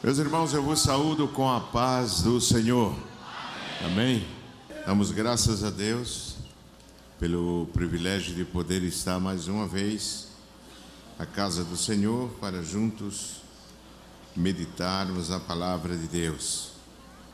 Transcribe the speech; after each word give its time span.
Meus 0.00 0.18
irmãos, 0.18 0.54
eu 0.54 0.62
vos 0.62 0.80
saúdo 0.80 1.26
com 1.26 1.50
a 1.50 1.58
paz 1.58 2.22
do 2.22 2.40
Senhor. 2.40 2.94
Amém. 3.84 4.24
Damos 4.86 5.10
graças 5.10 5.64
a 5.64 5.70
Deus 5.70 6.36
pelo 7.18 7.66
privilégio 7.72 8.32
de 8.32 8.44
poder 8.44 8.84
estar 8.84 9.18
mais 9.18 9.48
uma 9.48 9.66
vez 9.66 10.28
na 11.18 11.26
casa 11.26 11.64
do 11.64 11.76
Senhor 11.76 12.30
para 12.40 12.62
juntos 12.62 13.42
meditarmos 14.36 15.32
a 15.32 15.40
palavra 15.40 15.96
de 15.96 16.06
Deus. 16.06 16.68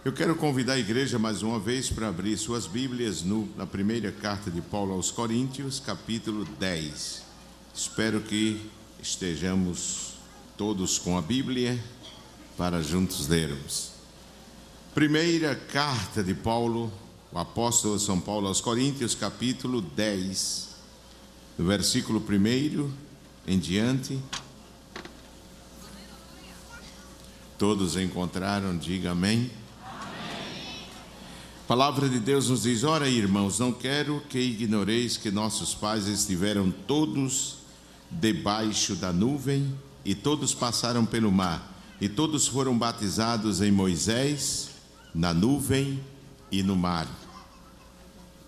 Eu 0.02 0.14
quero 0.14 0.34
convidar 0.34 0.72
a 0.72 0.78
igreja 0.78 1.18
mais 1.18 1.42
uma 1.42 1.60
vez 1.60 1.90
para 1.90 2.08
abrir 2.08 2.34
suas 2.38 2.66
Bíblias 2.66 3.20
no, 3.20 3.46
na 3.58 3.66
primeira 3.66 4.10
carta 4.10 4.50
de 4.50 4.62
Paulo 4.62 4.94
aos 4.94 5.10
Coríntios, 5.10 5.80
capítulo 5.80 6.46
10. 6.58 7.24
Espero 7.74 8.22
que 8.22 8.70
estejamos 9.02 10.14
todos 10.56 10.96
com 10.96 11.18
a 11.18 11.20
Bíblia 11.20 11.78
para 12.56 12.82
juntos 12.82 13.28
lermos. 13.28 13.90
Primeira 14.94 15.54
carta 15.54 16.22
de 16.22 16.34
Paulo, 16.34 16.92
o 17.32 17.38
apóstolo 17.38 17.98
São 17.98 18.20
Paulo 18.20 18.46
aos 18.46 18.60
Coríntios, 18.60 19.14
capítulo 19.14 19.80
10, 19.80 20.68
do 21.58 21.64
versículo 21.64 22.20
1 22.20 22.90
em 23.46 23.58
diante. 23.58 24.18
Todos 27.58 27.96
encontraram, 27.96 28.76
diga 28.76 29.12
amém. 29.12 29.50
A 31.64 31.66
palavra 31.66 32.08
de 32.08 32.20
Deus 32.20 32.50
nos 32.50 32.64
diz: 32.64 32.84
Ora, 32.84 33.08
irmãos, 33.08 33.58
não 33.58 33.72
quero 33.72 34.22
que 34.28 34.38
ignoreis 34.38 35.16
que 35.16 35.30
nossos 35.30 35.74
pais 35.74 36.06
estiveram 36.06 36.70
todos 36.70 37.56
debaixo 38.10 38.94
da 38.94 39.12
nuvem 39.12 39.74
e 40.04 40.14
todos 40.14 40.52
passaram 40.52 41.06
pelo 41.06 41.32
mar, 41.32 41.73
e 42.00 42.08
todos 42.08 42.46
foram 42.46 42.76
batizados 42.76 43.60
em 43.60 43.70
Moisés, 43.70 44.70
na 45.14 45.32
nuvem 45.32 46.00
e 46.50 46.62
no 46.62 46.76
mar. 46.76 47.08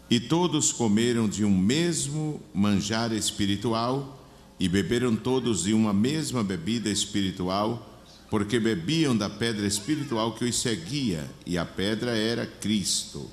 E 0.08 0.20
todos 0.20 0.72
comeram 0.72 1.28
de 1.28 1.44
um 1.44 1.56
mesmo 1.56 2.40
manjar 2.54 3.12
espiritual 3.12 4.24
e 4.58 4.68
beberam 4.68 5.16
todos 5.16 5.64
de 5.64 5.74
uma 5.74 5.92
mesma 5.92 6.42
bebida 6.42 6.88
espiritual 6.88 7.96
porque 8.30 8.58
bebiam 8.58 9.16
da 9.16 9.30
pedra 9.30 9.66
espiritual 9.66 10.34
que 10.34 10.44
os 10.44 10.60
seguia, 10.60 11.28
e 11.44 11.56
a 11.56 11.64
pedra 11.64 12.16
era 12.16 12.46
Cristo. 12.46 13.30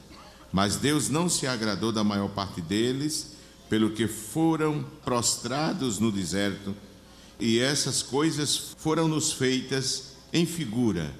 Mas 0.51 0.75
Deus 0.75 1.09
não 1.09 1.27
se 1.27 1.47
agradou 1.47 1.91
da 1.91 2.03
maior 2.03 2.29
parte 2.29 2.61
deles, 2.61 3.33
pelo 3.69 3.89
que 3.91 4.07
foram 4.07 4.85
prostrados 5.03 5.97
no 5.97 6.11
deserto, 6.11 6.75
e 7.39 7.59
essas 7.59 8.01
coisas 8.01 8.75
foram-nos 8.77 9.31
feitas 9.31 10.13
em 10.31 10.45
figura, 10.45 11.13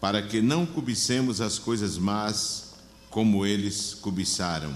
para 0.00 0.22
que 0.22 0.40
não 0.40 0.66
cobicemos 0.66 1.40
as 1.40 1.58
coisas 1.58 1.96
más 1.98 2.74
como 3.10 3.46
eles 3.46 3.94
cobiçaram. 3.94 4.74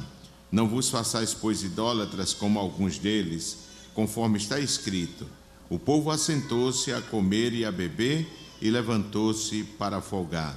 Não 0.50 0.68
vos 0.68 0.88
façais, 0.88 1.34
pois, 1.34 1.62
idólatras 1.62 2.32
como 2.32 2.58
alguns 2.58 2.98
deles, 2.98 3.58
conforme 3.94 4.38
está 4.38 4.60
escrito 4.60 5.26
o 5.68 5.78
povo 5.78 6.10
assentou-se 6.10 6.92
a 6.92 7.02
comer 7.02 7.52
e 7.52 7.64
a 7.64 7.72
beber 7.72 8.26
e 8.62 8.70
levantou-se 8.70 9.64
para 9.76 10.00
folgar. 10.00 10.56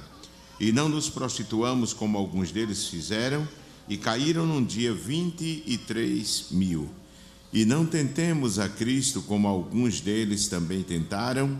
E 0.58 0.70
não 0.70 0.88
nos 0.88 1.08
prostituamos 1.08 1.92
como 1.92 2.16
alguns 2.16 2.52
deles 2.52 2.86
fizeram, 2.86 3.46
e 3.88 3.96
caíram 3.96 4.46
num 4.46 4.64
dia 4.64 4.94
vinte 4.94 5.64
e 5.66 5.76
três 5.76 6.46
mil. 6.52 6.88
E 7.52 7.64
não 7.64 7.84
tentemos 7.84 8.58
a 8.58 8.68
Cristo 8.68 9.22
como 9.22 9.48
alguns 9.48 10.00
deles 10.00 10.46
também 10.48 10.82
tentaram, 10.82 11.58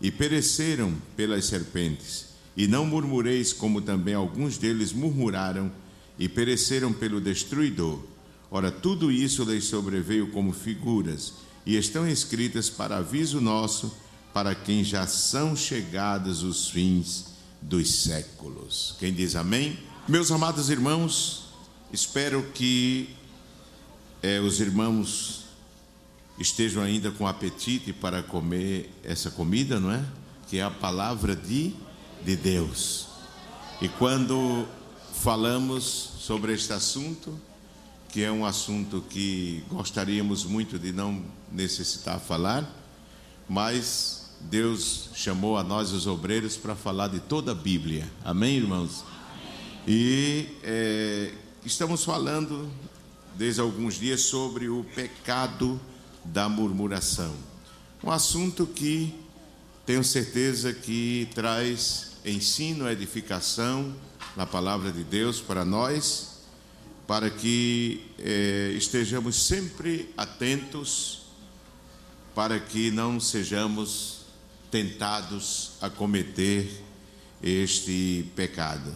e 0.00 0.10
pereceram 0.10 0.92
pelas 1.16 1.44
serpentes. 1.44 2.26
E 2.56 2.66
não 2.66 2.84
murmureis 2.84 3.52
como 3.52 3.80
também 3.80 4.14
alguns 4.14 4.58
deles 4.58 4.92
murmuraram, 4.92 5.72
e 6.18 6.28
pereceram 6.28 6.92
pelo 6.92 7.20
destruidor. 7.20 8.00
Ora, 8.50 8.70
tudo 8.70 9.10
isso 9.10 9.44
lhes 9.44 9.64
sobreveio 9.64 10.30
como 10.30 10.52
figuras 10.52 11.32
e 11.64 11.76
estão 11.76 12.06
escritas 12.06 12.68
para 12.68 12.98
aviso 12.98 13.40
nosso, 13.40 13.94
para 14.34 14.54
quem 14.54 14.82
já 14.82 15.06
são 15.06 15.54
chegados 15.54 16.42
os 16.42 16.68
fins 16.68 17.26
dos 17.60 18.02
séculos. 18.02 18.96
Quem 18.98 19.12
diz 19.12 19.36
amém? 19.36 19.78
Meus 20.08 20.30
amados 20.30 20.68
irmãos, 20.68 21.44
espero 21.92 22.42
que 22.54 23.10
é, 24.22 24.38
os 24.40 24.60
irmãos 24.60 25.44
estejam 26.38 26.82
ainda 26.82 27.10
com 27.10 27.26
apetite 27.26 27.92
para 27.92 28.22
comer 28.22 28.90
essa 29.02 29.30
comida, 29.30 29.80
não 29.80 29.90
é? 29.90 30.04
Que 30.48 30.58
é 30.58 30.62
a 30.62 30.70
palavra 30.70 31.34
de, 31.34 31.74
de 32.24 32.36
Deus. 32.36 33.08
E 33.80 33.88
quando 33.88 34.66
falamos 35.12 35.82
sobre 36.20 36.52
este 36.52 36.72
assunto, 36.72 37.38
que 38.08 38.22
é 38.22 38.30
um 38.30 38.46
assunto 38.46 39.04
que 39.10 39.64
gostaríamos 39.68 40.44
muito 40.44 40.78
de 40.78 40.92
não 40.92 41.24
necessitar 41.50 42.20
falar, 42.20 42.68
mas 43.48 44.30
Deus 44.40 45.10
chamou 45.14 45.56
a 45.56 45.64
nós, 45.64 45.92
os 45.92 46.06
obreiros, 46.06 46.56
para 46.56 46.76
falar 46.76 47.08
de 47.08 47.20
toda 47.20 47.52
a 47.52 47.54
Bíblia. 47.54 48.08
Amém, 48.24 48.56
irmãos? 48.56 49.04
E 49.86 50.46
é, 50.62 51.32
estamos 51.64 52.04
falando 52.04 52.70
desde 53.36 53.60
alguns 53.60 53.94
dias 53.94 54.22
sobre 54.22 54.68
o 54.68 54.84
pecado 54.94 55.80
da 56.24 56.48
murmuração. 56.48 57.34
Um 58.02 58.10
assunto 58.10 58.66
que 58.66 59.14
tenho 59.84 60.04
certeza 60.04 60.72
que 60.72 61.28
traz 61.34 62.12
ensino, 62.24 62.88
edificação 62.88 63.94
na 64.36 64.46
palavra 64.46 64.92
de 64.92 65.02
Deus 65.02 65.40
para 65.40 65.64
nós 65.64 66.32
para 67.06 67.28
que 67.28 68.06
eh, 68.18 68.72
estejamos 68.74 69.36
sempre 69.44 70.12
atentos, 70.16 71.26
para 72.34 72.58
que 72.58 72.90
não 72.90 73.20
sejamos 73.20 74.22
tentados 74.70 75.72
a 75.80 75.90
cometer 75.90 76.70
este 77.42 78.30
pecado. 78.34 78.90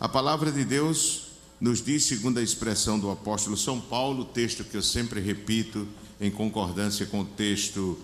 A 0.00 0.08
palavra 0.08 0.50
de 0.50 0.64
Deus 0.64 1.27
nos 1.60 1.82
diz, 1.82 2.04
segundo 2.04 2.38
a 2.38 2.42
expressão 2.42 2.98
do 2.98 3.10
apóstolo 3.10 3.56
São 3.56 3.80
Paulo, 3.80 4.24
texto 4.24 4.62
que 4.62 4.76
eu 4.76 4.82
sempre 4.82 5.20
repito 5.20 5.88
em 6.20 6.30
concordância 6.30 7.06
com 7.06 7.20
o 7.20 7.24
texto 7.24 7.98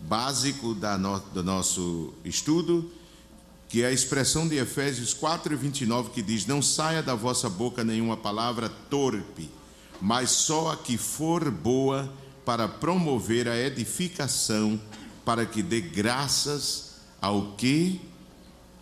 básico 0.00 0.74
da 0.74 0.96
no, 0.96 1.18
do 1.18 1.42
nosso 1.42 2.12
estudo, 2.24 2.90
que 3.68 3.82
é 3.82 3.86
a 3.86 3.92
expressão 3.92 4.46
de 4.46 4.56
Efésios 4.56 5.14
4 5.14 5.54
e 5.54 5.56
29 5.56 6.10
que 6.10 6.22
diz: 6.22 6.46
Não 6.46 6.62
saia 6.62 7.02
da 7.02 7.14
vossa 7.14 7.48
boca 7.48 7.82
nenhuma 7.82 8.16
palavra 8.16 8.68
torpe, 8.68 9.50
mas 10.00 10.30
só 10.30 10.72
a 10.72 10.76
que 10.76 10.96
for 10.96 11.50
boa 11.50 12.12
para 12.44 12.68
promover 12.68 13.48
a 13.48 13.58
edificação, 13.58 14.80
para 15.24 15.46
que 15.46 15.62
dê 15.62 15.80
graças 15.80 16.96
ao 17.20 17.52
que 17.52 18.00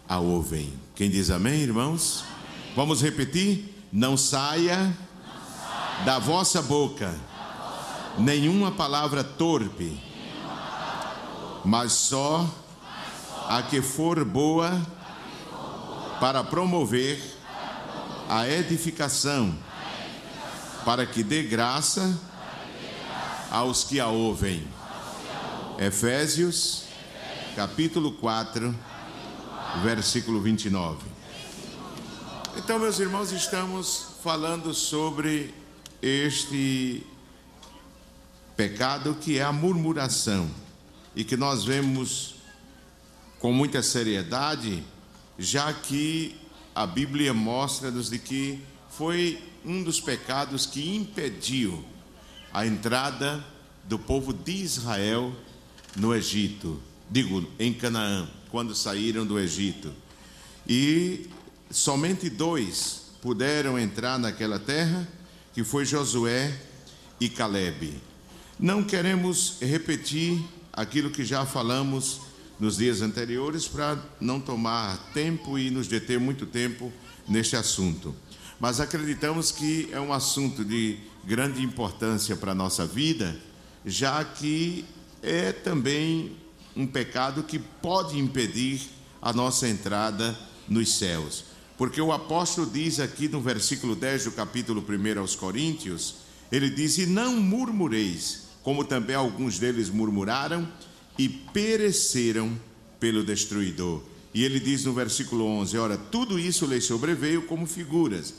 a 0.09 0.19
ouvem. 0.19 0.73
Quem 0.95 1.09
diz 1.09 1.31
amém, 1.31 1.61
irmãos? 1.61 2.25
Amém. 2.25 2.75
Vamos 2.75 3.03
repetir? 3.03 3.70
Não 3.93 4.17
saia, 4.17 4.97
da 6.05 6.19
vossa 6.19 6.63
boca, 6.63 7.15
nenhuma 8.17 8.71
palavra 8.71 9.23
torpe, 9.23 10.01
mas 11.65 11.93
só 11.93 12.49
a 13.49 13.63
que 13.63 13.83
for 13.83 14.25
boa 14.25 14.81
para 16.21 16.43
promover 16.45 17.21
a 18.29 18.49
edificação, 18.49 19.55
para 20.85 21.05
que 21.05 21.23
dê 21.23 21.43
graça 21.43 22.19
aos 23.51 23.85
que 23.85 23.99
a 23.99 24.07
ouvem. 24.07 24.67
Efésios, 25.79 26.85
capítulo 27.57 28.13
4, 28.13 28.75
versículo 29.83 30.41
29. 30.41 31.10
Então, 32.57 32.81
meus 32.81 32.99
irmãos, 32.99 33.31
estamos 33.31 34.07
falando 34.25 34.75
sobre 34.75 35.55
este 36.03 37.07
pecado 38.57 39.17
que 39.21 39.39
é 39.39 39.43
a 39.43 39.53
murmuração 39.53 40.51
e 41.15 41.23
que 41.23 41.37
nós 41.37 41.65
vemos 41.65 42.35
com 43.39 43.53
muita 43.53 43.83
seriedade, 43.83 44.83
já 45.39 45.73
que 45.73 46.37
a 46.75 46.85
Bíblia 46.87 47.33
mostra-nos 47.33 48.11
de 48.11 48.19
que 48.19 48.61
foi 48.89 49.41
um 49.65 49.85
dos 49.85 50.01
pecados 50.01 50.67
que 50.67 50.97
impediu 50.97 51.85
a 52.53 52.67
entrada 52.67 53.45
do 53.85 53.99
povo 53.99 54.33
de 54.33 54.53
Israel 54.53 55.33
no 55.97 56.13
Egito, 56.13 56.83
digo, 57.09 57.49
em 57.61 57.73
Canaã, 57.73 58.29
quando 58.51 58.75
saíram 58.75 59.25
do 59.25 59.39
Egito. 59.39 59.93
E 60.69 61.29
somente 61.71 62.29
dois 62.29 63.03
puderam 63.23 63.79
entrar 63.79 64.19
naquela 64.19 64.59
terra, 64.59 65.07
que 65.53 65.63
foi 65.63 65.85
Josué 65.85 66.59
e 67.21 67.29
Caleb. 67.29 67.95
Não 68.59 68.83
queremos 68.83 69.57
repetir 69.61 70.43
aquilo 70.73 71.11
que 71.11 71.25
já 71.25 71.47
falamos 71.47 72.21
nos 72.59 72.77
dias 72.77 73.01
anteriores 73.01 73.67
para 73.67 73.99
não 74.21 74.41
tomar 74.41 74.99
tempo 75.15 75.59
e 75.59 75.71
nos 75.71 75.87
deter 75.89 76.21
muito 76.21 76.45
tempo 76.45 76.93
neste 77.27 77.57
assunto. 77.57 78.15
Mas 78.59 78.81
acreditamos 78.81 79.51
que 79.51 79.89
é 79.93 80.01
um 80.01 80.13
assunto 80.13 80.65
de 80.65 80.99
grande 81.25 81.63
importância 81.63 82.37
para 82.37 82.53
a 82.53 82.55
nossa 82.55 82.87
vida, 82.87 83.41
já 83.85 84.23
que 84.23 84.85
é 85.23 85.53
também 85.53 86.37
um 86.77 86.87
pecado 86.87 87.43
que 87.43 87.59
pode 87.59 88.19
impedir 88.19 88.83
a 89.23 89.33
nossa 89.33 89.67
entrada 89.67 90.39
nos 90.69 90.95
céus. 90.95 91.50
Porque 91.81 91.99
o 91.99 92.13
apóstolo 92.13 92.69
diz 92.71 93.01
aqui 93.01 93.27
no 93.27 93.41
versículo 93.41 93.97
10 93.97 94.25
do 94.25 94.33
capítulo 94.33 94.85
1 94.87 95.19
aos 95.19 95.35
Coríntios, 95.35 96.17
ele 96.53 96.69
diz: 96.69 96.99
E 96.99 97.07
não 97.07 97.41
murmureis, 97.41 98.49
como 98.63 98.85
também 98.85 99.17
alguns 99.17 99.59
deles 99.59 99.89
murmuraram 99.89 100.71
e 101.17 101.27
pereceram 101.27 102.55
pelo 103.01 103.25
destruidor. 103.25 104.03
E 104.35 104.45
ele 104.45 104.61
diz 104.61 104.85
no 104.85 104.93
versículo 104.93 105.47
11: 105.47 105.79
Ora, 105.79 105.97
tudo 105.97 106.39
isso 106.39 106.67
lhes 106.67 106.85
sobreveio 106.85 107.47
como 107.47 107.67
figuras, 107.67 108.35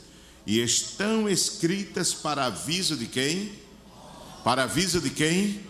e 0.46 0.60
estão 0.60 1.28
escritas 1.28 2.14
para 2.14 2.46
aviso 2.46 2.96
de 2.96 3.06
quem? 3.06 3.50
Para 4.44 4.62
aviso 4.62 5.00
de 5.00 5.10
quem? 5.10 5.62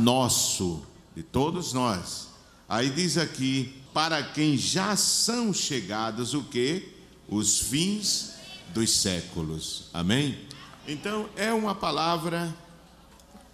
Nosso, 0.00 0.86
de 1.16 1.24
todos 1.24 1.72
nós. 1.72 2.28
Aí 2.68 2.88
diz 2.88 3.18
aqui: 3.18 3.74
para 3.92 4.22
quem 4.22 4.56
já 4.56 4.94
são 4.94 5.52
chegados 5.52 6.34
o 6.34 6.44
que? 6.44 6.99
Os 7.30 7.60
fins 7.60 8.32
dos 8.74 8.90
séculos. 8.90 9.84
Amém? 9.94 10.46
Então 10.86 11.30
é 11.36 11.52
uma 11.52 11.74
palavra 11.74 12.54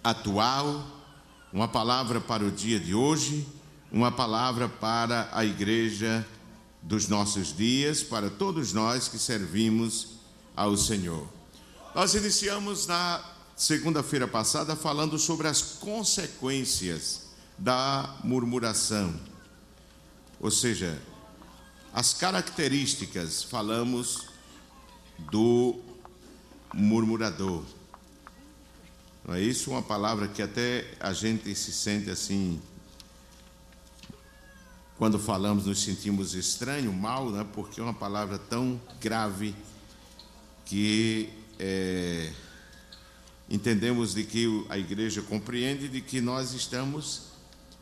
atual, 0.03 0.85
uma 1.53 1.67
palavra 1.67 2.19
para 2.19 2.43
o 2.43 2.51
dia 2.51 2.79
de 2.79 2.95
hoje, 2.95 3.47
uma 3.91 4.11
palavra 4.11 4.67
para 4.67 5.29
a 5.31 5.45
igreja 5.45 6.25
dos 6.81 7.07
nossos 7.07 7.55
dias, 7.55 8.01
para 8.01 8.29
todos 8.29 8.73
nós 8.73 9.07
que 9.07 9.19
servimos 9.19 10.17
ao 10.55 10.75
Senhor. 10.75 11.27
Nós 11.93 12.13
iniciamos 12.15 12.87
na 12.87 13.23
segunda-feira 13.55 14.27
passada 14.27 14.75
falando 14.75 15.17
sobre 15.17 15.47
as 15.47 15.61
consequências 15.61 17.27
da 17.57 18.17
murmuração. 18.23 19.13
Ou 20.39 20.51
seja, 20.51 21.01
as 21.93 22.13
características, 22.13 23.43
falamos 23.43 24.27
do 25.31 25.79
murmurador. 26.73 27.63
Não 29.25 29.35
é 29.35 29.41
isso? 29.41 29.71
Uma 29.71 29.81
palavra 29.81 30.27
que 30.27 30.41
até 30.41 30.85
a 30.99 31.11
gente 31.11 31.53
se 31.55 31.73
sente 31.73 32.09
assim. 32.09 32.61
Quando 34.97 35.19
falamos, 35.19 35.65
nos 35.65 35.81
sentimos 35.81 36.33
estranho, 36.33 36.91
mal, 36.93 37.29
né? 37.29 37.45
porque 37.53 37.79
é 37.79 37.83
uma 37.83 37.93
palavra 37.93 38.39
tão 38.39 38.79
grave 38.99 39.53
que 40.65 41.29
é, 41.59 42.31
entendemos 43.49 44.13
de 44.13 44.23
que 44.23 44.65
a 44.69 44.77
igreja 44.77 45.21
compreende 45.21 45.87
de 45.87 46.01
que 46.01 46.19
nós 46.19 46.53
estamos 46.53 47.23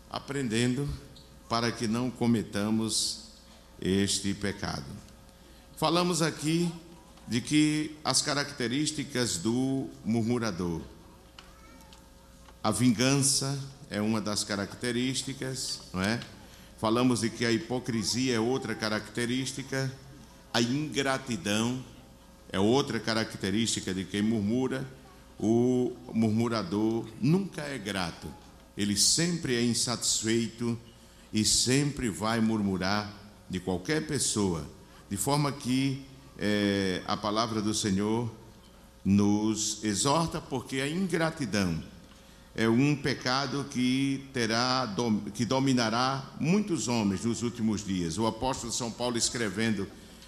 aprendendo 0.10 0.90
para 1.48 1.72
que 1.72 1.88
não 1.88 2.10
cometamos 2.10 3.25
este 3.82 4.34
pecado. 4.34 4.86
Falamos 5.78 6.22
aqui 6.22 6.72
de 7.28 7.42
que 7.42 7.98
as 8.04 8.22
características 8.22 9.38
do 9.38 9.90
murmurador. 10.04 10.82
A 12.64 12.72
vingança 12.72 13.60
é 13.90 14.02
uma 14.02 14.22
das 14.22 14.44
características, 14.44 15.82
não 15.94 16.02
é? 16.02 16.20
Falamos 16.78 17.22
de 17.22 17.30
que 17.30 17.46
a 17.46 17.52
hipocrisia 17.52 18.36
é 18.36 18.40
outra 18.40 18.76
característica, 18.76 19.92
a 20.54 20.62
ingratidão 20.62 21.84
é 22.52 22.60
outra 22.60 23.00
característica 23.00 23.94
de 23.94 24.06
quem 24.06 24.22
murmura. 24.22 24.88
O 25.38 25.94
murmurador 26.14 27.08
nunca 27.20 27.62
é 27.64 27.78
grato, 27.78 28.32
ele 28.78 28.96
sempre 28.96 29.56
é 29.56 29.64
insatisfeito 29.64 30.80
e 31.34 31.44
sempre 31.44 32.10
vai 32.10 32.40
murmurar 32.40 33.25
de 33.50 33.60
qualquer 33.60 34.08
pessoa, 34.08 34.66
de 35.10 35.18
forma 35.18 35.52
que 35.52 36.04
é, 36.38 37.02
a 37.06 37.16
palavra 37.16 37.62
do 37.62 37.74
Senhor 37.74 38.32
nos 39.04 39.84
exorta, 39.84 40.42
porque 40.42 40.82
a 40.82 40.90
ingratidão 40.90 41.82
é 42.56 42.68
um 42.70 42.96
pecado 42.96 43.66
que 43.70 44.26
terá 44.34 44.96
que 45.34 45.46
dominará 45.46 46.34
muitos 46.40 46.88
homens 46.88 47.26
nos 47.26 47.44
últimos 47.44 47.86
dias. 47.86 48.18
O 48.18 48.26
apóstolo 48.26 48.72
São 48.72 48.90
Paulo 48.90 49.18
escrevendo 49.18 49.86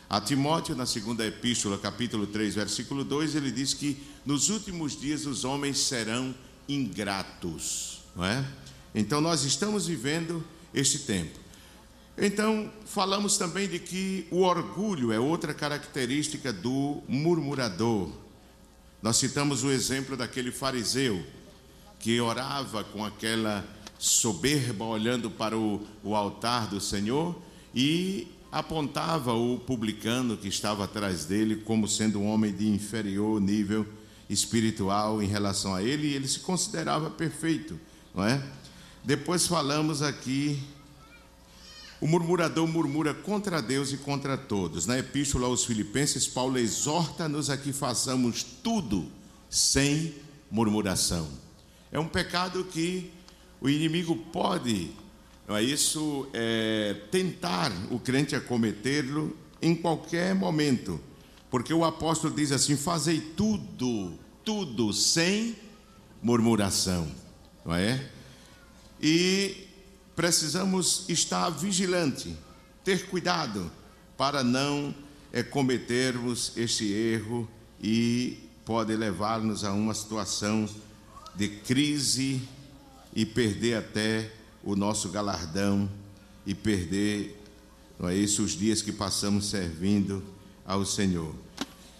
a 0.10 0.22
Timóteo 0.22 0.76
na 0.76 0.86
segunda 0.86 1.26
epístola, 1.26 1.78
capítulo 1.78 2.28
3, 2.28 2.56
versículo 2.56 3.04
2, 3.04 3.36
ele 3.36 3.52
diz 3.52 3.74
que 3.74 3.98
nos 4.26 4.50
últimos 4.50 5.00
dias 5.00 5.26
os 5.26 5.44
homens 5.44 5.80
serão 5.80 6.36
ingratos, 6.68 8.02
não 8.16 8.26
é? 8.26 8.46
Então 8.94 9.20
nós 9.22 9.44
estamos 9.44 9.88
vivendo 9.88 10.44
este 10.74 11.00
tempo. 11.00 11.47
Então, 12.18 12.72
falamos 12.86 13.38
também 13.38 13.68
de 13.68 13.78
que 13.78 14.28
o 14.32 14.42
orgulho 14.42 15.12
é 15.12 15.20
outra 15.20 15.54
característica 15.54 16.52
do 16.52 17.04
murmurador. 17.08 18.10
Nós 19.04 19.18
citamos 19.18 19.64
o 19.64 19.70
exemplo 19.70 20.18
daquele 20.18 20.52
fariseu 20.52 21.24
que 22.00 22.20
orava 22.20 22.84
com 22.84 23.06
aquela 23.06 23.64
soberba, 24.00 24.84
olhando 24.86 25.30
para 25.30 25.56
o, 25.56 25.86
o 26.04 26.16
altar 26.16 26.68
do 26.68 26.82
Senhor 26.82 27.40
e 27.74 28.28
apontava 28.52 29.34
o 29.34 29.60
publicano 29.60 30.38
que 30.38 30.48
estava 30.48 30.86
atrás 30.86 31.26
dele 31.26 31.58
como 31.58 31.88
sendo 31.88 32.20
um 32.20 32.28
homem 32.28 32.52
de 32.52 32.68
inferior 32.68 33.40
nível 33.40 33.86
espiritual 34.28 35.22
em 35.22 35.28
relação 35.28 35.76
a 35.76 35.84
ele, 35.84 36.08
e 36.08 36.14
ele 36.14 36.28
se 36.28 36.40
considerava 36.40 37.10
perfeito, 37.10 37.80
não 38.14 38.26
é? 38.26 38.44
Depois 39.04 39.48
falamos 39.48 40.02
aqui 40.02 40.60
o 42.00 42.08
murmurador 42.08 42.68
murmura 42.68 43.14
contra 43.14 43.62
Deus 43.62 43.92
e 43.92 43.98
contra 43.98 44.38
todos. 44.38 44.86
Na 44.86 45.00
epístola 45.00 45.48
aos 45.48 45.66
Filipenses, 45.66 46.28
Paulo 46.28 46.58
exorta-nos 46.58 47.50
a 47.50 47.58
que 47.58 47.74
façamos 47.74 48.44
tudo 48.44 49.08
sem 49.50 50.14
murmuração. 50.52 51.28
É 51.92 52.00
um 52.00 52.08
pecado 52.08 52.64
que 52.66 53.12
o 53.60 53.70
inimigo 53.70 54.16
pode, 54.16 54.92
não 55.48 55.56
é 55.56 55.64
isso, 55.64 56.28
é, 56.34 56.96
tentar 57.10 57.72
o 57.90 58.00
crente 58.00 58.36
a 58.36 58.42
cometê-lo 58.42 59.36
em 59.62 59.74
qualquer 59.74 60.36
momento, 60.36 61.00
porque 61.50 61.74
o 61.74 61.84
apóstolo 61.84 62.36
diz 62.36 62.52
assim: 62.52 62.76
fazei 62.76 63.20
tudo, 63.20 64.14
tudo 64.44 64.94
sem 64.94 65.56
murmuração, 66.22 67.08
não 67.66 67.74
é? 67.74 68.08
E 69.02 69.67
precisamos 70.18 71.06
estar 71.08 71.52
vigilante, 71.52 72.36
ter 72.84 73.06
cuidado 73.06 73.72
para 74.18 74.44
não 74.44 74.94
é, 75.32 75.44
cometermos 75.44 76.54
este 76.58 76.92
erro 76.92 77.48
e 77.80 78.40
pode 78.66 78.96
levar-nos 78.96 79.64
a 79.64 79.72
uma 79.72 79.94
situação 79.94 80.68
de 81.36 81.48
crise 81.48 82.42
e 83.16 83.28
perder 83.28 83.76
até 83.76 84.34
o 84.64 84.76
nosso 84.76 85.10
galardão 85.10 85.88
e 86.48 86.56
perder, 86.56 87.40
não 88.00 88.10
é 88.10 88.16
isso, 88.16 88.42
os 88.42 88.54
dias 88.54 88.82
que 88.82 88.92
passamos 88.92 89.46
servindo 89.46 90.24
ao 90.66 90.84
Senhor. 90.84 91.36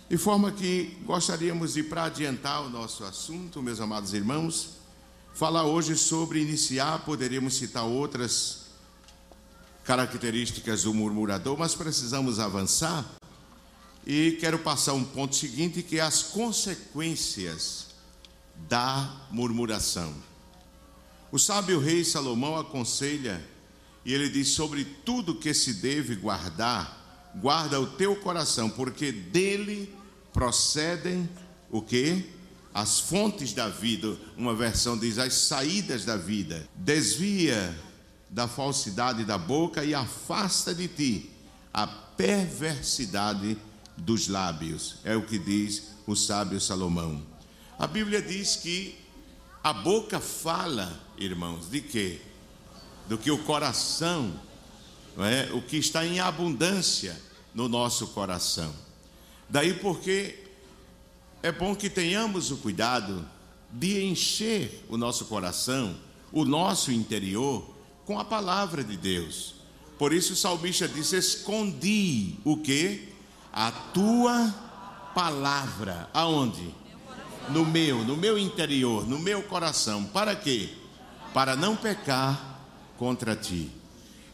De 0.10 0.18
forma 0.18 0.52
que 0.52 0.98
gostaríamos 1.06 1.76
de, 1.76 1.84
para 1.84 2.06
adiantar 2.06 2.64
o 2.64 2.70
nosso 2.72 3.04
assunto, 3.04 3.62
meus 3.62 3.80
amados 3.80 4.12
irmãos, 4.16 4.77
falar 5.38 5.66
hoje 5.66 5.96
sobre 5.96 6.42
iniciar, 6.42 7.06
poderíamos 7.06 7.54
citar 7.54 7.84
outras 7.84 8.72
características 9.84 10.82
do 10.82 10.96
murmurador, 10.96 11.56
mas 11.56 11.76
precisamos 11.76 12.40
avançar. 12.40 13.06
E 14.04 14.32
quero 14.40 14.58
passar 14.58 14.94
um 14.94 15.04
ponto 15.04 15.36
seguinte, 15.36 15.84
que 15.84 16.00
é 16.00 16.02
as 16.02 16.24
consequências 16.24 17.90
da 18.68 19.28
murmuração. 19.30 20.12
O 21.32 21.38
sábio 21.38 21.80
rei 21.80 22.04
Salomão 22.04 22.58
aconselha, 22.58 23.48
e 24.04 24.12
ele 24.16 24.30
diz: 24.30 24.48
sobre 24.48 24.86
tudo 24.86 25.36
que 25.36 25.54
se 25.54 25.76
deve 25.76 26.16
guardar, 26.16 27.32
guarda 27.36 27.80
o 27.80 27.86
teu 27.86 28.16
coração, 28.16 28.72
porque 28.72 29.12
dele 29.12 29.96
procedem 30.34 31.30
o 31.70 31.80
que? 31.80 32.37
As 32.78 33.00
fontes 33.00 33.54
da 33.54 33.68
vida, 33.70 34.16
uma 34.38 34.54
versão 34.54 34.96
diz 34.96 35.18
as 35.18 35.34
saídas 35.34 36.06
da 36.06 36.16
vida. 36.16 36.70
Desvia 36.76 37.76
da 38.30 38.48
falsidade 38.48 39.26
da 39.26 39.36
boca 39.36 39.84
e 39.84 39.96
afasta 39.96 40.76
de 40.76 40.88
ti 40.88 41.32
a 41.74 41.88
perversidade 41.88 43.58
dos 43.98 44.28
lábios. 44.28 44.98
É 45.04 45.16
o 45.16 45.26
que 45.26 45.40
diz 45.40 45.86
o 46.06 46.16
sábio 46.16 46.62
Salomão. 46.62 47.26
A 47.80 47.88
Bíblia 47.88 48.22
diz 48.22 48.58
que 48.58 48.96
a 49.64 49.74
boca 49.74 50.20
fala, 50.20 51.04
irmãos, 51.18 51.72
de 51.72 51.82
quê? 51.82 52.22
do 53.08 53.18
que 53.18 53.32
o 53.32 53.40
coração, 53.40 54.40
é? 55.18 55.52
o 55.52 55.64
que 55.64 55.78
está 55.78 56.06
em 56.06 56.20
abundância 56.20 57.20
no 57.56 57.68
nosso 57.68 58.10
coração. 58.10 58.72
Daí 59.50 59.74
porque 59.74 60.47
é 61.44 61.52
bom 61.52 61.76
que 61.76 61.90
tenhamos 61.90 62.52
o 62.52 62.58
cuidado 62.58 63.28
de 63.72 64.04
encher 64.04 64.86
o 64.90 64.98
nosso 64.98 65.26
coração, 65.26 65.96
o 66.32 66.46
nosso 66.46 66.92
interior, 66.92 67.76
com 68.06 68.20
a 68.20 68.26
palavra 68.26 68.84
de 68.84 68.98
Deus. 68.98 69.56
Por 69.98 70.14
isso 70.14 70.34
o 70.34 70.36
salmista 70.36 70.88
diz: 70.88 71.12
Escondi 71.14 72.36
o 72.44 72.58
que? 72.58 73.10
A 73.52 73.72
tua 73.72 74.54
palavra. 75.14 76.10
Aonde? 76.14 76.74
No 77.50 77.66
meu, 77.66 78.04
no 78.04 78.16
meu 78.16 78.38
interior, 78.38 79.08
no 79.08 79.20
meu 79.20 79.42
coração. 79.44 80.04
Para 80.06 80.36
quê? 80.36 80.70
Para 81.34 81.56
não 81.56 81.76
pecar 81.76 82.62
contra 82.98 83.36
ti. 83.36 83.72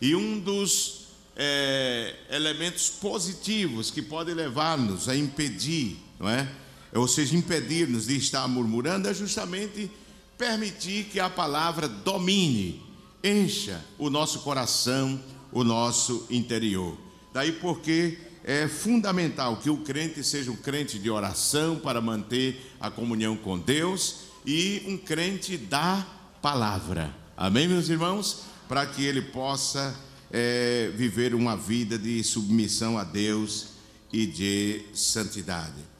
E 0.01 0.15
um 0.15 0.39
dos 0.39 1.07
é, 1.35 2.15
elementos 2.29 2.89
positivos 2.89 3.89
que 3.89 4.01
pode 4.01 4.33
levar-nos 4.33 5.07
a 5.07 5.15
impedir, 5.15 5.97
não 6.19 6.29
é? 6.29 6.49
Ou 6.93 7.07
seja, 7.07 7.35
impedir-nos 7.35 8.07
de 8.07 8.17
estar 8.17 8.47
murmurando 8.47 9.09
é 9.09 9.13
justamente 9.13 9.89
permitir 10.37 11.05
que 11.05 11.19
a 11.19 11.29
palavra 11.29 11.87
domine, 11.87 12.81
encha 13.23 13.83
o 13.97 14.09
nosso 14.09 14.39
coração, 14.39 15.19
o 15.51 15.63
nosso 15.63 16.27
interior. 16.29 16.97
Daí 17.33 17.53
porque 17.53 18.17
é 18.43 18.67
fundamental 18.67 19.57
que 19.57 19.69
o 19.69 19.77
crente 19.77 20.23
seja 20.23 20.51
um 20.51 20.55
crente 20.55 20.99
de 20.99 21.09
oração 21.09 21.77
para 21.77 22.01
manter 22.01 22.73
a 22.79 22.91
comunhão 22.91 23.37
com 23.37 23.57
Deus 23.57 24.15
e 24.45 24.83
um 24.85 24.97
crente 24.97 25.55
da 25.57 26.05
palavra. 26.41 27.15
Amém, 27.37 27.67
meus 27.67 27.87
irmãos? 27.87 28.43
Para 28.67 28.85
que 28.85 29.03
ele 29.03 29.21
possa 29.21 29.95
é, 30.29 30.91
viver 30.95 31.33
uma 31.33 31.55
vida 31.55 31.97
de 31.97 32.21
submissão 32.23 32.97
a 32.97 33.03
Deus 33.03 33.67
e 34.11 34.25
de 34.25 34.85
santidade. 34.93 35.92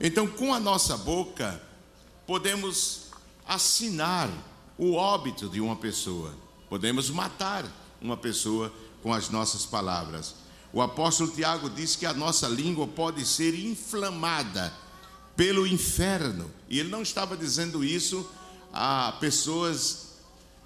Então, 0.00 0.26
com 0.26 0.54
a 0.54 0.60
nossa 0.60 0.96
boca, 0.96 1.60
podemos 2.26 3.08
assinar 3.46 4.30
o 4.76 4.94
óbito 4.94 5.48
de 5.48 5.60
uma 5.60 5.74
pessoa, 5.74 6.32
podemos 6.68 7.10
matar 7.10 7.64
uma 8.00 8.16
pessoa 8.16 8.72
com 9.02 9.12
as 9.12 9.28
nossas 9.28 9.66
palavras. 9.66 10.36
O 10.72 10.80
apóstolo 10.80 11.30
Tiago 11.32 11.68
diz 11.68 11.96
que 11.96 12.06
a 12.06 12.12
nossa 12.12 12.46
língua 12.46 12.86
pode 12.86 13.26
ser 13.26 13.58
inflamada 13.58 14.72
pelo 15.34 15.66
inferno, 15.66 16.50
e 16.68 16.78
ele 16.78 16.90
não 16.90 17.02
estava 17.02 17.36
dizendo 17.36 17.82
isso 17.82 18.28
a 18.72 19.12
pessoas 19.18 20.08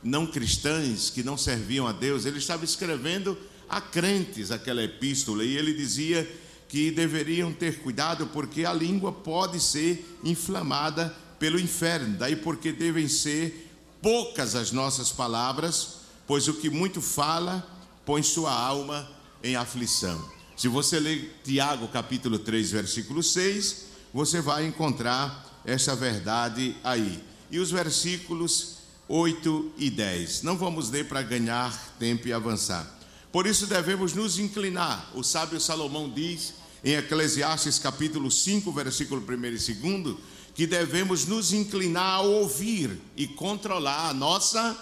não 0.02 0.26
cristãs 0.26 1.08
que 1.08 1.22
não 1.22 1.38
serviam 1.38 1.86
a 1.86 1.92
Deus, 1.92 2.26
ele 2.26 2.38
estava 2.38 2.64
escrevendo 2.64 3.38
a 3.68 3.80
crentes 3.80 4.50
aquela 4.50 4.82
epístola, 4.82 5.44
e 5.44 5.56
ele 5.56 5.72
dizia 5.72 6.28
que 6.72 6.90
deveriam 6.90 7.52
ter 7.52 7.80
cuidado 7.80 8.28
porque 8.28 8.64
a 8.64 8.72
língua 8.72 9.12
pode 9.12 9.60
ser 9.60 10.18
inflamada 10.24 11.14
pelo 11.38 11.60
inferno, 11.60 12.16
daí 12.16 12.34
porque 12.34 12.72
devem 12.72 13.06
ser 13.08 13.70
poucas 14.00 14.56
as 14.56 14.72
nossas 14.72 15.12
palavras, 15.12 15.96
pois 16.26 16.48
o 16.48 16.54
que 16.54 16.70
muito 16.70 17.02
fala 17.02 17.62
põe 18.06 18.22
sua 18.22 18.54
alma 18.54 19.06
em 19.44 19.54
aflição. 19.54 20.26
Se 20.56 20.66
você 20.66 20.98
ler 20.98 21.38
Tiago 21.44 21.88
capítulo 21.88 22.38
3, 22.38 22.70
versículo 22.70 23.22
6, 23.22 23.88
você 24.10 24.40
vai 24.40 24.64
encontrar 24.64 25.60
essa 25.66 25.94
verdade 25.94 26.74
aí. 26.82 27.22
E 27.50 27.58
os 27.58 27.70
versículos 27.70 28.76
8 29.06 29.72
e 29.76 29.90
10. 29.90 30.42
Não 30.42 30.56
vamos 30.56 30.88
ler 30.88 31.06
para 31.06 31.20
ganhar 31.20 31.70
tempo 31.98 32.26
e 32.26 32.32
avançar. 32.32 32.98
Por 33.30 33.46
isso 33.46 33.66
devemos 33.66 34.14
nos 34.14 34.38
inclinar. 34.38 35.10
O 35.14 35.22
sábio 35.22 35.60
Salomão 35.60 36.08
diz 36.08 36.61
em 36.84 36.94
Eclesiastes 36.94 37.78
capítulo 37.78 38.30
5, 38.30 38.72
versículo 38.72 39.22
1 39.22 39.44
e 39.70 39.74
2, 39.74 40.16
que 40.54 40.66
devemos 40.66 41.26
nos 41.26 41.52
inclinar 41.52 42.16
a 42.16 42.20
ouvir 42.20 43.00
e 43.16 43.26
controlar 43.26 44.08
a 44.08 44.14
nossa 44.14 44.76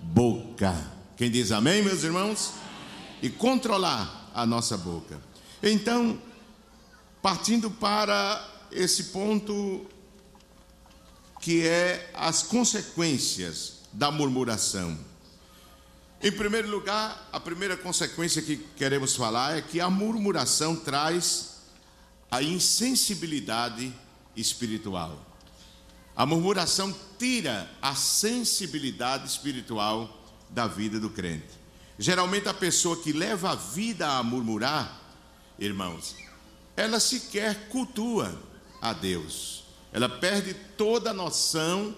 boca. 0.00 0.74
Quem 1.16 1.30
diz 1.30 1.52
amém, 1.52 1.82
meus 1.82 2.02
irmãos? 2.02 2.52
E 3.22 3.30
controlar 3.30 4.30
a 4.34 4.44
nossa 4.44 4.76
boca. 4.76 5.20
Então, 5.62 6.20
partindo 7.22 7.70
para 7.70 8.66
esse 8.70 9.04
ponto 9.04 9.86
que 11.40 11.66
é 11.66 12.10
as 12.12 12.42
consequências 12.42 13.80
da 13.92 14.10
murmuração. 14.10 14.98
Em 16.22 16.32
primeiro 16.32 16.68
lugar, 16.68 17.28
a 17.30 17.38
primeira 17.38 17.76
consequência 17.76 18.40
que 18.40 18.56
queremos 18.56 19.14
falar 19.14 19.58
é 19.58 19.62
que 19.62 19.80
a 19.80 19.90
murmuração 19.90 20.74
traz 20.74 21.56
a 22.30 22.42
insensibilidade 22.42 23.92
espiritual. 24.34 25.20
A 26.16 26.24
murmuração 26.24 26.94
tira 27.18 27.70
a 27.82 27.94
sensibilidade 27.94 29.28
espiritual 29.28 30.24
da 30.48 30.66
vida 30.66 30.98
do 30.98 31.10
crente. 31.10 31.50
Geralmente, 31.98 32.48
a 32.48 32.54
pessoa 32.54 32.96
que 33.02 33.12
leva 33.12 33.50
a 33.50 33.54
vida 33.54 34.08
a 34.08 34.22
murmurar, 34.22 35.00
irmãos, 35.58 36.16
ela 36.74 36.98
sequer 36.98 37.68
cultua 37.68 38.40
a 38.80 38.94
Deus. 38.94 39.64
Ela 39.92 40.08
perde 40.08 40.54
toda 40.76 41.10
a 41.10 41.14
noção, 41.14 41.94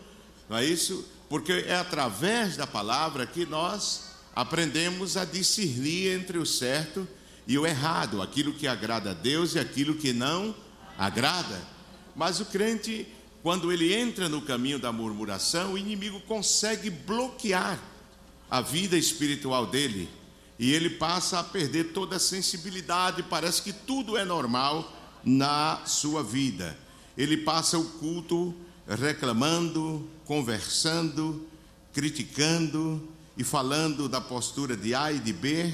não 0.49 0.57
é 0.57 0.65
isso? 0.65 1.05
Porque 1.29 1.53
é 1.53 1.77
através 1.77 2.57
da 2.57 2.67
palavra 2.67 3.27
que 3.27 3.47
nós 3.47 4.08
aprendemos 4.39 5.17
a 5.17 5.25
discernir 5.25 6.13
entre 6.13 6.39
o 6.39 6.47
certo 6.47 7.09
e 7.45 7.59
o 7.59 7.67
errado, 7.67 8.23
aquilo 8.23 8.53
que 8.53 8.69
agrada 8.69 9.11
a 9.11 9.15
Deus 9.15 9.57
e 9.57 9.59
aquilo 9.59 9.97
que 9.97 10.13
não 10.13 10.55
agrada. 10.97 11.61
Mas 12.15 12.39
o 12.39 12.45
crente, 12.45 13.05
quando 13.43 13.73
ele 13.73 13.93
entra 13.93 14.29
no 14.29 14.41
caminho 14.41 14.79
da 14.79 14.93
murmuração, 14.93 15.73
o 15.73 15.79
inimigo 15.79 16.21
consegue 16.21 16.89
bloquear 16.89 17.83
a 18.49 18.61
vida 18.61 18.97
espiritual 18.97 19.67
dele 19.67 20.09
e 20.57 20.73
ele 20.73 20.91
passa 20.91 21.41
a 21.41 21.45
perder 21.45 21.93
toda 21.93 22.15
a 22.15 22.21
sensibilidade, 22.21 23.25
parece 23.25 23.61
que 23.61 23.73
tudo 23.73 24.17
é 24.17 24.25
normal 24.25 24.97
na 25.25 25.83
sua 25.85 26.23
vida. 26.23 26.79
Ele 27.17 27.39
passa 27.39 27.77
o 27.77 27.85
culto 27.85 28.55
reclamando, 28.87 30.09
conversando, 30.25 31.45
criticando, 31.93 33.18
e 33.39 33.45
falando 33.45 34.09
da 34.09 34.21
postura 34.21 34.77
de 34.77 34.93
A 34.97 35.13
e 35.13 35.21
de 35.21 35.33
B, 35.33 35.73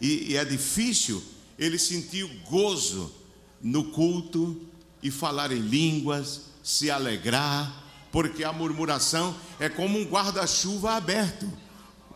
e, 0.00 0.30
e 0.30 0.36
é 0.36 0.44
difícil 0.44 1.20
ele 1.58 1.76
sentir 1.76 2.24
gozo 2.48 3.12
no 3.60 3.84
culto 3.90 4.58
e 5.02 5.10
falar 5.10 5.50
em 5.50 5.58
línguas, 5.58 6.42
se 6.62 6.88
alegrar, 6.88 7.84
porque 8.12 8.44
a 8.44 8.52
murmuração 8.52 9.34
é 9.58 9.68
como 9.68 9.98
um 9.98 10.04
guarda-chuva 10.04 10.92
aberto. 10.92 11.50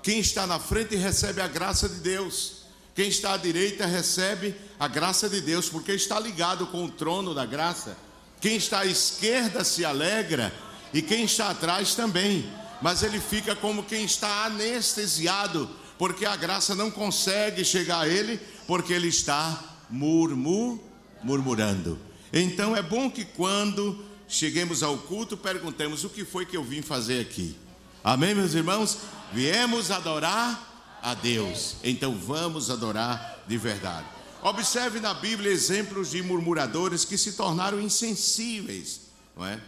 Quem 0.00 0.20
está 0.20 0.46
na 0.46 0.60
frente 0.60 0.94
recebe 0.94 1.40
a 1.40 1.48
graça 1.48 1.88
de 1.88 1.96
Deus. 1.96 2.64
Quem 2.94 3.08
está 3.08 3.32
à 3.32 3.36
direita 3.36 3.86
recebe 3.86 4.54
a 4.78 4.86
graça 4.86 5.28
de 5.28 5.40
Deus, 5.40 5.68
porque 5.68 5.92
está 5.92 6.20
ligado 6.20 6.68
com 6.68 6.84
o 6.84 6.90
trono 6.90 7.34
da 7.34 7.44
graça. 7.44 7.96
Quem 8.40 8.56
está 8.56 8.80
à 8.80 8.86
esquerda 8.86 9.64
se 9.64 9.84
alegra 9.84 10.54
e 10.92 11.02
quem 11.02 11.24
está 11.24 11.50
atrás 11.50 11.94
também 11.94 12.48
mas 12.84 13.02
ele 13.02 13.18
fica 13.18 13.56
como 13.56 13.82
quem 13.82 14.04
está 14.04 14.44
anestesiado, 14.44 15.70
porque 15.96 16.26
a 16.26 16.36
graça 16.36 16.74
não 16.74 16.90
consegue 16.90 17.64
chegar 17.64 18.00
a 18.00 18.06
ele, 18.06 18.38
porque 18.66 18.92
ele 18.92 19.08
está 19.08 19.58
murmur, 19.88 20.78
murmurando. 21.22 21.98
Então 22.30 22.76
é 22.76 22.82
bom 22.82 23.10
que 23.10 23.24
quando 23.24 24.04
cheguemos 24.28 24.82
ao 24.82 24.98
culto, 24.98 25.34
perguntemos 25.34 26.04
o 26.04 26.10
que 26.10 26.26
foi 26.26 26.44
que 26.44 26.58
eu 26.58 26.62
vim 26.62 26.82
fazer 26.82 27.22
aqui. 27.22 27.56
Amém, 28.04 28.34
meus 28.34 28.52
irmãos? 28.52 28.98
Viemos 29.32 29.90
adorar 29.90 31.00
a 31.02 31.14
Deus, 31.14 31.76
então 31.82 32.14
vamos 32.14 32.68
adorar 32.68 33.44
de 33.48 33.56
verdade. 33.56 34.06
Observe 34.42 35.00
na 35.00 35.14
Bíblia 35.14 35.50
exemplos 35.50 36.10
de 36.10 36.22
murmuradores 36.22 37.02
que 37.02 37.16
se 37.16 37.32
tornaram 37.32 37.80
insensíveis, 37.80 39.00
não 39.34 39.46
é? 39.46 39.58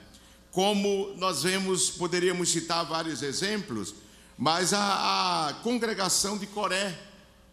Como 0.57 1.13
nós 1.19 1.43
vemos, 1.43 1.91
poderíamos 1.91 2.49
citar 2.49 2.83
vários 2.87 3.21
exemplos, 3.21 3.95
mas 4.39 4.73
a, 4.73 5.49
a 5.49 5.53
congregação 5.53 6.39
de 6.39 6.47
Coré, 6.47 6.99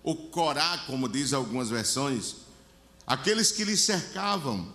o 0.01 0.15
Corá, 0.15 0.85
como 0.87 1.09
diz 1.09 1.33
algumas 1.33 1.69
versões, 1.69 2.35
aqueles 3.05 3.51
que 3.51 3.65
lhe 3.65 3.75
cercavam, 3.75 4.71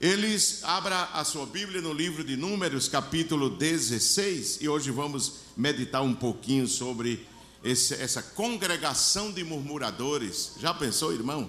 eles, 0.00 0.64
abra 0.64 1.04
a 1.12 1.22
sua 1.22 1.46
Bíblia 1.46 1.80
no 1.80 1.92
livro 1.92 2.24
de 2.24 2.36
Números, 2.36 2.88
capítulo 2.88 3.48
16, 3.48 4.58
e 4.60 4.68
hoje 4.68 4.90
vamos 4.90 5.34
meditar 5.56 6.02
um 6.02 6.16
pouquinho 6.16 6.66
sobre 6.66 7.24
esse, 7.62 7.94
essa 7.94 8.24
congregação 8.24 9.30
de 9.30 9.44
murmuradores. 9.44 10.54
Já 10.58 10.74
pensou, 10.74 11.12
irmão? 11.12 11.48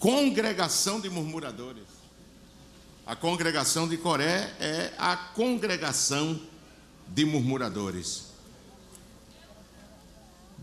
Congregação 0.00 0.98
de 1.00 1.08
murmuradores. 1.08 1.97
A 3.08 3.16
congregação 3.16 3.88
de 3.88 3.96
Coré 3.96 4.54
é 4.60 4.92
a 4.98 5.16
congregação 5.16 6.38
de 7.06 7.24
murmuradores. 7.24 8.24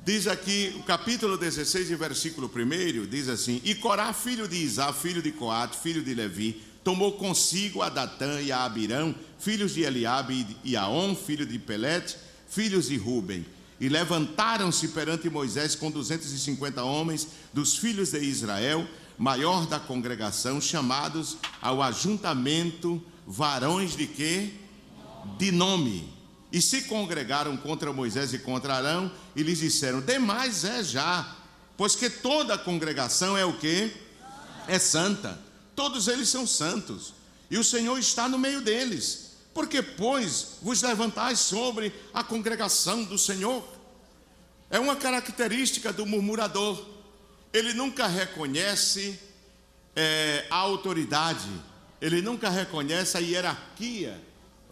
Diz 0.06 0.28
aqui, 0.28 0.72
o 0.78 0.84
capítulo 0.84 1.40
16, 1.40 1.90
versículo 1.98 2.48
1, 2.48 3.08
diz 3.08 3.30
assim: 3.30 3.60
E 3.66 3.74
Corá, 3.74 4.14
filho 4.14 4.48
de 4.48 4.58
Isá, 4.58 4.94
filho 4.94 5.24
de 5.24 5.32
Coate, 5.32 5.76
filho 5.80 6.04
de 6.04 6.14
Levi, 6.14 6.62
tomou 6.84 7.14
consigo 7.14 7.82
a 7.82 7.90
Datã 7.90 8.40
e 8.40 8.52
a 8.52 8.64
Abirão, 8.64 9.16
filhos 9.40 9.74
de 9.74 9.82
Eliabe 9.82 10.56
e 10.64 10.76
Aon, 10.76 11.16
filho 11.16 11.48
de 11.48 11.58
Pelete, 11.58 12.16
filhos 12.48 12.90
de 12.90 12.96
Ruben. 12.96 13.44
E 13.80 13.90
levantaram-se 13.90 14.90
perante 14.90 15.32
Moisés 15.32 15.74
com 15.74 15.90
250 15.90 16.84
homens 16.84 17.28
dos 17.52 17.76
filhos 17.76 18.12
de 18.12 18.20
Israel, 18.20 18.88
maior 19.18 19.66
da 19.66 19.80
congregação, 19.80 20.60
chamados 20.60 21.38
ao 21.62 21.82
ajuntamento 21.82 23.02
varões 23.26 23.96
de 23.96 24.08
quê? 24.08 24.54
De 25.38 25.52
nome. 25.52 26.14
E 26.52 26.62
se 26.62 26.84
congregaram 26.84 27.58
contra 27.58 27.92
Moisés 27.92 28.34
e 28.34 28.40
contra 28.40 28.76
Arão, 28.76 29.12
e 29.36 29.44
lhes 29.44 29.60
disseram: 29.60 30.02
Demais 30.02 30.64
é 30.64 30.84
já, 30.84 31.36
pois 31.76 31.96
que 31.96 32.10
toda 32.10 32.54
a 32.54 32.58
congregação 32.58 33.38
é 33.38 33.46
o 33.46 33.58
que? 33.58 33.92
É 34.68 34.80
santa. 34.80 35.40
Todos 35.76 36.08
eles 36.08 36.30
são 36.30 36.48
santos, 36.48 37.14
e 37.52 37.58
o 37.58 37.64
Senhor 37.64 37.98
está 38.00 38.30
no 38.30 38.40
meio 38.40 38.62
deles. 38.62 39.26
Porque, 39.54 39.82
pois, 39.82 40.58
vos 40.62 40.82
levantais 40.82 41.40
sobre 41.40 41.94
a 42.14 42.24
congregação 42.24 43.04
do 43.04 43.18
Senhor? 43.18 43.64
É 44.70 44.80
uma 44.80 44.96
característica 44.96 45.94
do 45.94 46.06
murmurador. 46.06 46.95
Ele 47.56 47.74
nunca 47.74 48.06
reconhece 48.06 49.18
é, 49.96 50.46
a 50.50 50.58
autoridade, 50.58 51.48
ele 52.02 52.22
nunca 52.22 52.50
reconhece 52.50 53.16
a 53.16 53.22
hierarquia. 53.22 54.22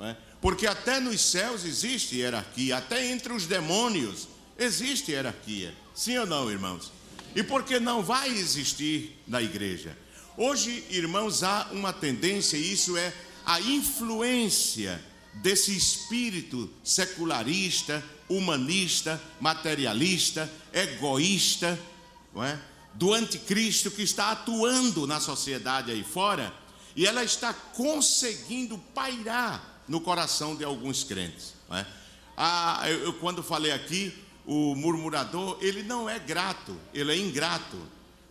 É? 0.02 0.18
Porque 0.42 0.68
até 0.68 1.00
nos 1.00 1.22
céus 1.22 1.64
existe 1.64 2.18
hierarquia, 2.18 2.76
até 2.76 3.10
entre 3.10 3.32
os 3.32 3.46
demônios 3.46 4.28
existe 4.60 5.14
hierarquia. 5.14 5.74
Sim 5.96 6.18
ou 6.18 6.26
não, 6.26 6.52
irmãos? 6.52 6.92
E 7.34 7.42
porque 7.42 7.80
não 7.80 8.04
vai 8.04 8.28
existir 8.28 9.18
na 9.26 9.42
igreja? 9.42 9.98
Hoje, 10.36 10.84
irmãos, 10.90 11.42
há 11.42 11.70
uma 11.72 11.94
tendência, 11.94 12.58
e 12.58 12.74
isso 12.74 12.98
é 12.98 13.14
a 13.46 13.62
influência 13.62 15.02
desse 15.36 15.74
espírito 15.74 16.70
secularista, 16.84 18.04
humanista, 18.28 19.22
materialista, 19.40 20.52
egoísta, 20.74 21.80
é? 22.36 22.73
Do 22.94 23.14
anticristo 23.14 23.90
que 23.92 24.04
está 24.04 24.32
atuando 24.32 25.08
na 25.08 25.20
sociedade 25.20 25.92
aí 25.92 26.04
fora, 26.04 26.54
e 26.96 27.06
ela 27.06 27.24
está 27.24 27.54
conseguindo 27.54 28.78
pairar 28.94 29.84
no 29.88 30.00
coração 30.00 30.56
de 30.56 30.64
alguns 30.64 31.04
crentes. 31.04 31.54
É? 31.72 31.86
Ah, 32.38 32.84
eu, 32.86 33.06
eu, 33.06 33.14
quando 33.14 33.42
falei 33.42 33.72
aqui, 33.72 34.14
o 34.46 34.76
murmurador, 34.76 35.58
ele 35.62 35.84
não 35.84 36.10
é 36.10 36.20
grato, 36.20 36.76
ele 36.94 37.12
é 37.12 37.18
ingrato. 37.18 37.78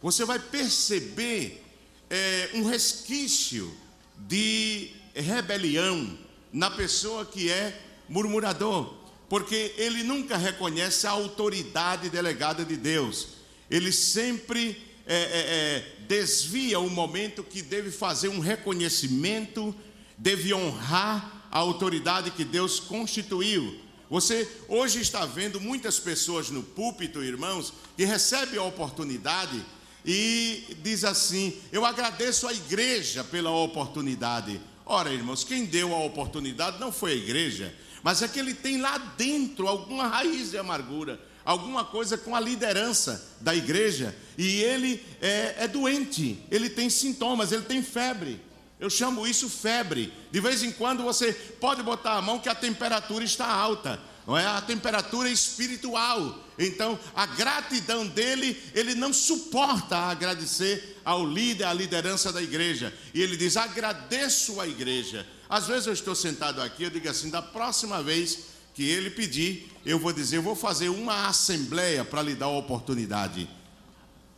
Você 0.01 0.25
vai 0.25 0.39
perceber 0.39 1.65
é, 2.11 2.51
um 2.55 2.65
resquício 2.65 3.73
de 4.19 4.91
rebelião 5.15 6.19
na 6.53 6.71
pessoa 6.71 7.25
que 7.25 7.51
é 7.51 7.81
murmurador, 8.09 8.95
porque 9.29 9.75
ele 9.79 10.03
nunca 10.03 10.37
reconhece 10.37 11.07
a 11.07 11.11
autoridade 11.11 12.11
delegada 12.11 12.65
de 12.65 12.77
Deus, 12.77 13.29
ele 13.73 13.91
sempre 13.91 14.77
é, 15.07 15.15
é, 15.15 15.17
é, 15.17 15.97
desvia 16.07 16.79
o 16.79 16.91
momento 16.91 17.43
que 17.43 17.63
deve 17.63 17.91
fazer 17.91 18.29
um 18.29 18.39
reconhecimento, 18.39 19.75
deve 20.19 20.53
honrar 20.53 21.49
a 21.51 21.59
autoridade 21.59 22.31
que 22.33 22.45
Deus 22.45 22.79
constituiu. 22.79 23.81
Você 24.11 24.47
hoje 24.69 25.01
está 25.01 25.25
vendo 25.25 25.59
muitas 25.59 25.99
pessoas 25.99 26.51
no 26.51 26.63
púlpito, 26.63 27.25
irmãos, 27.25 27.73
que 27.97 28.05
recebem 28.05 28.59
a 28.59 28.63
oportunidade 28.63 29.65
e 30.05 30.77
diz 30.83 31.03
assim: 31.03 31.57
Eu 31.73 31.87
agradeço 31.87 32.47
a 32.47 32.53
igreja 32.53 33.25
pela 33.25 33.51
oportunidade. 33.51 34.61
Ora, 34.85 35.11
irmãos, 35.11 35.45
quem 35.45 35.65
deu 35.65 35.95
a 35.95 36.05
oportunidade 36.05 36.79
não 36.79 36.93
foi 36.93 37.13
a 37.13 37.17
igreja, 37.17 37.75
mas 38.03 38.21
é 38.21 38.29
que 38.29 38.39
ele 38.39 38.53
tem 38.53 38.83
lá 38.83 38.99
dentro 39.17 39.67
alguma 39.67 40.09
raiz 40.09 40.51
de 40.51 40.59
amargura, 40.59 41.19
alguma 41.45 41.85
coisa 41.85 42.17
com 42.17 42.35
a 42.35 42.41
liderança 42.41 43.37
da 43.41 43.55
igreja, 43.55 44.15
e 44.37 44.63
ele 44.63 45.05
é, 45.21 45.57
é 45.65 45.69
doente, 45.69 46.43
ele 46.51 46.71
tem 46.71 46.89
sintomas, 46.89 47.53
ele 47.53 47.63
tem 47.63 47.83
febre. 47.83 48.41
Eu 48.81 48.91
chamo 48.91 49.27
isso 49.27 49.49
febre. 49.49 50.13
De 50.31 50.41
vez 50.41 50.63
em 50.63 50.73
quando 50.73 51.05
você 51.05 51.33
pode 51.33 51.83
botar 51.83 52.15
a 52.15 52.23
mão 52.23 52.39
que 52.39 52.49
a 52.49 52.55
temperatura 52.55 53.25
está 53.25 53.47
alta 53.47 54.01
não 54.27 54.39
é 54.39 54.47
a 54.47 54.61
temperatura 54.61 55.29
espiritual. 55.29 56.39
Então, 56.59 56.99
a 57.15 57.27
gratidão 57.27 58.07
dele, 58.07 58.61
ele 58.75 58.95
não 58.95 59.13
suporta 59.13 59.97
agradecer 59.97 61.01
ao 61.05 61.27
líder, 61.27 61.65
à 61.65 61.73
liderança 61.73 62.33
da 62.33 62.41
igreja. 62.41 62.93
E 63.13 63.21
ele 63.21 63.37
diz: 63.37 63.57
agradeço 63.57 64.61
a 64.61 64.67
igreja. 64.67 65.27
Às 65.49 65.67
vezes 65.67 65.87
eu 65.87 65.93
estou 65.93 66.15
sentado 66.15 66.61
aqui, 66.63 66.85
eu 66.85 66.91
digo 66.91 67.09
assim: 67.09 67.31
da 67.31 67.43
próxima 67.43 68.03
vez 68.03 68.52
que 68.75 68.89
ele 68.89 69.11
pedir, 69.11 69.71
eu 69.85 69.99
vou 69.99 70.13
dizer, 70.13 70.37
eu 70.39 70.43
vou 70.43 70.57
fazer 70.57 70.89
uma 70.89 71.27
assembleia 71.27 72.05
para 72.05 72.23
lhe 72.23 72.35
dar 72.35 72.47
a 72.47 72.51
oportunidade. 72.51 73.49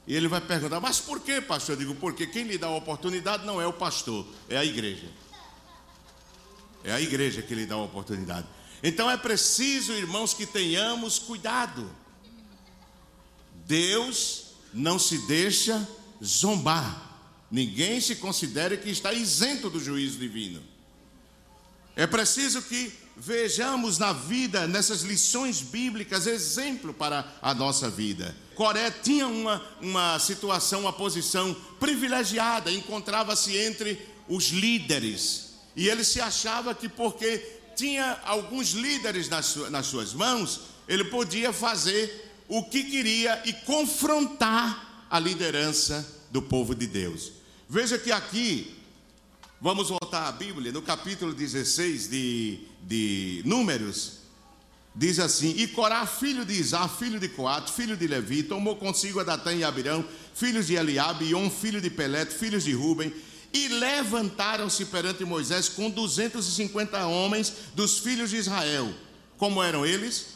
E 0.06 0.14
ele 0.14 0.28
vai 0.28 0.40
perguntar: 0.40 0.80
mas 0.80 1.00
por 1.00 1.20
que, 1.20 1.40
pastor? 1.40 1.74
Eu 1.74 1.78
digo: 1.78 1.94
porque 1.94 2.26
quem 2.26 2.44
lhe 2.44 2.58
dá 2.58 2.66
a 2.66 2.74
oportunidade 2.74 3.46
não 3.46 3.60
é 3.60 3.66
o 3.66 3.72
pastor, 3.72 4.26
é 4.48 4.56
a 4.56 4.64
igreja. 4.64 5.08
É 6.82 6.92
a 6.92 7.00
igreja 7.00 7.40
que 7.40 7.54
lhe 7.54 7.64
dá 7.64 7.76
a 7.76 7.82
oportunidade. 7.82 8.46
Então 8.82 9.10
é 9.10 9.16
preciso, 9.16 9.92
irmãos, 9.92 10.34
que 10.34 10.44
tenhamos 10.44 11.18
cuidado. 11.18 11.90
Deus 13.66 14.48
não 14.74 14.98
se 14.98 15.16
deixa 15.26 15.88
zombar. 16.22 17.12
Ninguém 17.50 18.00
se 18.00 18.16
considere 18.16 18.76
que 18.76 18.90
está 18.90 19.12
isento 19.12 19.70
do 19.70 19.80
juízo 19.80 20.18
divino. 20.18 20.62
É 21.96 22.06
preciso 22.06 22.60
que 22.60 22.92
vejamos 23.16 23.98
na 23.98 24.12
vida, 24.12 24.66
nessas 24.66 25.02
lições 25.02 25.60
bíblicas, 25.60 26.26
exemplo 26.26 26.92
para 26.92 27.32
a 27.40 27.54
nossa 27.54 27.88
vida. 27.88 28.34
Coré 28.54 28.90
tinha 28.90 29.26
uma, 29.26 29.62
uma 29.80 30.18
situação, 30.18 30.80
uma 30.80 30.92
posição 30.92 31.54
privilegiada, 31.78 32.70
encontrava-se 32.70 33.56
entre 33.56 33.98
os 34.28 34.48
líderes. 34.48 35.54
E 35.76 35.88
ele 35.88 36.04
se 36.04 36.20
achava 36.20 36.74
que 36.74 36.88
porque 36.88 37.38
tinha 37.76 38.20
alguns 38.24 38.70
líderes 38.70 39.28
nas, 39.28 39.56
nas 39.70 39.86
suas 39.86 40.12
mãos, 40.12 40.60
ele 40.88 41.04
podia 41.04 41.52
fazer 41.52 42.32
o 42.48 42.62
que 42.62 42.84
queria 42.84 43.42
e 43.44 43.52
confrontar 43.52 45.06
a 45.10 45.18
liderança 45.18 46.06
do 46.30 46.42
povo 46.42 46.74
de 46.74 46.86
Deus. 46.86 47.32
Veja 47.68 47.98
que 47.98 48.12
aqui, 48.12 48.76
vamos 49.60 49.88
voltar 49.88 50.28
à 50.28 50.32
Bíblia, 50.32 50.70
no 50.70 50.82
capítulo 50.82 51.32
16 51.32 52.08
de, 52.08 52.60
de 52.86 53.42
Números, 53.44 54.18
diz 54.94 55.18
assim: 55.18 55.54
E 55.56 55.66
Corá, 55.68 56.06
filho 56.06 56.44
de 56.44 56.54
Isá, 56.54 56.86
filho 56.88 57.18
de 57.18 57.28
Coate, 57.28 57.72
filho 57.72 57.96
de 57.96 58.06
Levi, 58.06 58.42
tomou 58.42 58.76
consigo 58.76 59.20
a 59.20 59.24
Datã 59.24 59.52
e 59.52 59.64
Abirão, 59.64 60.04
filhos 60.34 60.66
de 60.66 60.74
Eliabe, 60.74 61.26
e 61.26 61.34
um 61.34 61.50
filho 61.50 61.80
de 61.80 61.90
Pelete, 61.90 62.34
filhos 62.34 62.64
de 62.64 62.72
Ruben, 62.72 63.12
e 63.52 63.68
levantaram-se 63.68 64.84
perante 64.86 65.24
Moisés 65.24 65.68
com 65.68 65.88
250 65.88 67.06
homens 67.06 67.52
dos 67.74 67.98
filhos 67.98 68.30
de 68.30 68.36
Israel. 68.36 68.92
Como 69.36 69.62
eram 69.62 69.86
eles? 69.86 70.34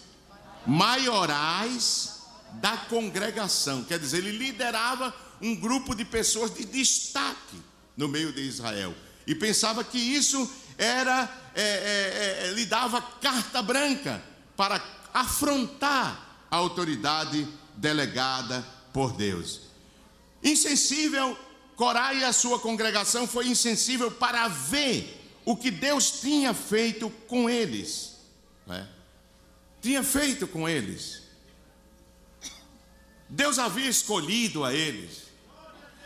Maiorais 0.66 2.18
da 2.54 2.76
congregação. 2.76 3.84
Quer 3.84 3.98
dizer, 3.98 4.18
ele 4.18 4.32
liderava 4.32 5.14
um 5.40 5.54
grupo 5.54 5.94
de 5.94 6.04
pessoas 6.04 6.54
de 6.54 6.64
destaque 6.64 7.56
no 7.96 8.08
meio 8.08 8.32
de 8.32 8.40
Israel. 8.40 8.94
E 9.26 9.34
pensava 9.34 9.82
que 9.84 9.98
isso 9.98 10.50
era, 10.78 11.28
é, 11.54 11.62
é, 11.62 12.46
é, 12.46 12.52
lhe 12.52 12.64
dava 12.64 13.02
carta 13.02 13.60
branca 13.60 14.22
para 14.56 14.80
afrontar 15.12 16.46
a 16.50 16.56
autoridade 16.56 17.46
delegada 17.76 18.64
por 18.92 19.12
Deus. 19.12 19.62
Insensível 20.42 21.36
Corá 21.78 22.12
e 22.12 22.24
a 22.24 22.32
sua 22.32 22.58
congregação 22.58 23.24
foi 23.24 23.46
insensível 23.46 24.10
para 24.10 24.48
ver 24.48 25.16
o 25.44 25.56
que 25.56 25.70
Deus 25.70 26.20
tinha 26.20 26.52
feito 26.52 27.08
com 27.28 27.48
eles. 27.48 28.16
Né? 28.66 28.88
Tinha 29.80 30.02
feito 30.02 30.48
com 30.48 30.68
eles. 30.68 31.22
Deus 33.28 33.60
havia 33.60 33.88
escolhido 33.88 34.64
a 34.64 34.74
eles, 34.74 35.28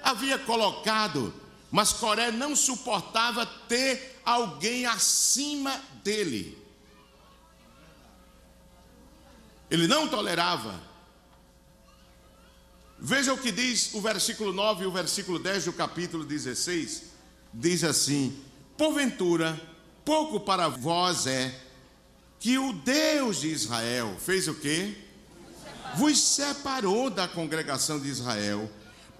havia 0.03 0.39
colocado, 0.39 1.33
mas 1.73 1.93
Coré 1.93 2.31
não 2.31 2.55
suportava 2.55 3.45
ter 3.45 4.21
alguém 4.25 4.87
acima 4.87 5.83
dele. 6.05 6.57
Ele 9.69 9.89
não 9.89 10.07
tolerava 10.07 10.93
Veja 13.05 13.35
o 13.35 13.39
que 13.39 13.51
diz 13.51 13.95
o 13.95 14.01
versículo 14.01 14.53
9 14.53 14.85
e 14.85 14.87
o 14.87 14.93
versículo 14.93 15.37
10 15.37 15.65
do 15.65 15.73
capítulo 15.73 16.25
16. 16.25 17.03
Diz 17.53 17.83
assim: 17.83 18.41
Porventura, 18.79 19.61
pouco 20.05 20.39
para 20.39 20.69
vós 20.69 21.27
é 21.27 21.53
que 22.39 22.57
o 22.59 22.73
Deus 22.73 23.41
de 23.41 23.49
Israel 23.49 24.17
fez 24.21 24.47
o 24.47 24.55
quê? 24.55 24.97
vos 25.95 26.19
separou 26.19 27.11
da 27.11 27.29
congregação 27.29 28.01
de 28.01 28.09
Israel 28.09 28.71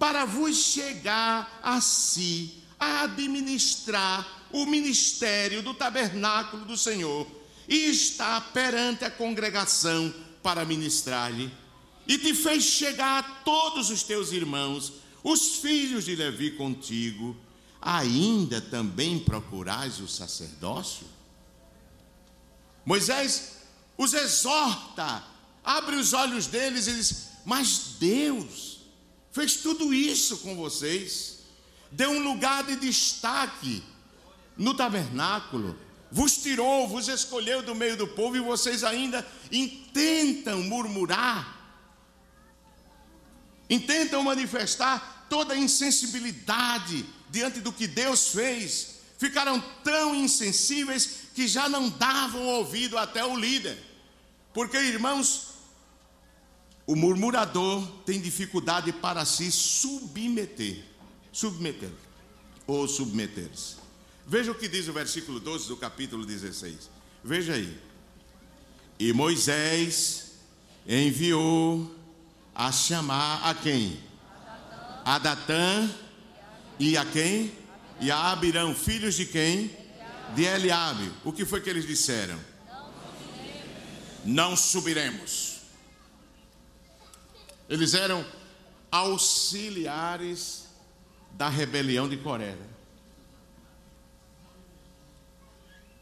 para 0.03 0.25
vos 0.25 0.57
chegar 0.57 1.61
a 1.63 1.79
si, 1.79 2.61
a 2.77 3.03
administrar 3.03 4.49
o 4.51 4.65
ministério 4.65 5.63
do 5.63 5.73
tabernáculo 5.73 6.65
do 6.65 6.75
Senhor 6.75 7.25
e 7.69 7.85
está 7.85 8.41
perante 8.41 9.05
a 9.05 9.09
congregação 9.09 10.13
para 10.43 10.65
ministrar-lhe. 10.65 11.49
E 12.05 12.17
te 12.17 12.33
fez 12.33 12.65
chegar 12.65 13.19
a 13.19 13.23
todos 13.45 13.89
os 13.89 14.03
teus 14.03 14.33
irmãos, 14.33 14.91
os 15.23 15.55
filhos 15.55 16.03
de 16.03 16.17
Levi 16.17 16.51
contigo, 16.51 17.33
ainda 17.81 18.59
também 18.59 19.17
procurais 19.17 20.01
o 20.01 20.07
sacerdócio? 20.09 21.07
Moisés 22.85 23.59
os 23.97 24.13
exorta, 24.13 25.23
abre 25.63 25.95
os 25.95 26.11
olhos 26.11 26.45
deles 26.47 26.87
e 26.87 26.93
diz: 26.93 27.29
Mas 27.45 27.95
Deus 27.97 28.72
fez 29.33 29.55
tudo 29.55 29.91
isso 29.93 30.37
com 30.37 30.55
vocês, 30.55 31.39
deu 31.91 32.11
um 32.11 32.23
lugar 32.23 32.63
de 32.63 32.75
destaque 32.75 33.83
no 34.55 34.75
tabernáculo, 34.75 35.75
vos 36.11 36.37
tirou, 36.37 36.87
vos 36.87 37.07
escolheu 37.07 37.63
do 37.63 37.73
meio 37.73 37.97
do 37.97 38.07
povo 38.07 38.37
e 38.37 38.39
vocês 38.39 38.83
ainda 38.83 39.27
intentam 39.51 40.61
murmurar, 40.61 41.59
intentam 43.67 44.21
manifestar 44.21 45.25
toda 45.27 45.55
a 45.55 45.57
insensibilidade 45.57 47.03
diante 47.31 47.59
do 47.59 47.73
que 47.73 47.87
Deus 47.87 48.27
fez, 48.27 48.99
ficaram 49.17 49.59
tão 49.83 50.13
insensíveis 50.13 51.21
que 51.33 51.47
já 51.47 51.67
não 51.67 51.89
davam 51.89 52.45
ouvido 52.45 52.99
até 52.99 53.25
o 53.25 53.35
líder. 53.35 53.75
Porque, 54.53 54.77
irmãos, 54.77 55.52
o 56.85 56.95
murmurador 56.95 57.85
tem 58.05 58.19
dificuldade 58.19 58.91
para 58.91 59.23
se 59.25 59.51
submeter, 59.51 60.83
submeter 61.31 61.91
ou 62.67 62.87
submeter-se. 62.87 63.75
Veja 64.27 64.51
o 64.51 64.55
que 64.55 64.67
diz 64.67 64.87
o 64.87 64.93
versículo 64.93 65.39
12 65.39 65.67
do 65.67 65.77
capítulo 65.77 66.25
16. 66.25 66.89
Veja 67.23 67.53
aí. 67.53 67.77
E 68.99 69.11
Moisés 69.13 70.31
enviou 70.87 71.93
a 72.53 72.71
chamar 72.71 73.49
a 73.49 73.53
quem? 73.53 73.99
A 75.05 75.17
Datã 75.19 75.89
e 76.79 76.97
a 76.97 77.05
quem? 77.05 77.51
E 77.99 78.11
a 78.11 78.31
Abirão, 78.31 78.75
filhos 78.75 79.15
de 79.15 79.25
quem? 79.25 79.71
De 80.35 80.43
Eliabe. 80.43 81.11
O 81.23 81.31
que 81.31 81.45
foi 81.45 81.61
que 81.61 81.69
eles 81.69 81.85
disseram? 81.85 82.39
Não 84.25 84.55
subiremos. 84.55 85.52
Eles 87.69 87.93
eram 87.93 88.25
auxiliares 88.91 90.67
da 91.31 91.49
rebelião 91.49 92.07
de 92.07 92.17
Coré. 92.17 92.55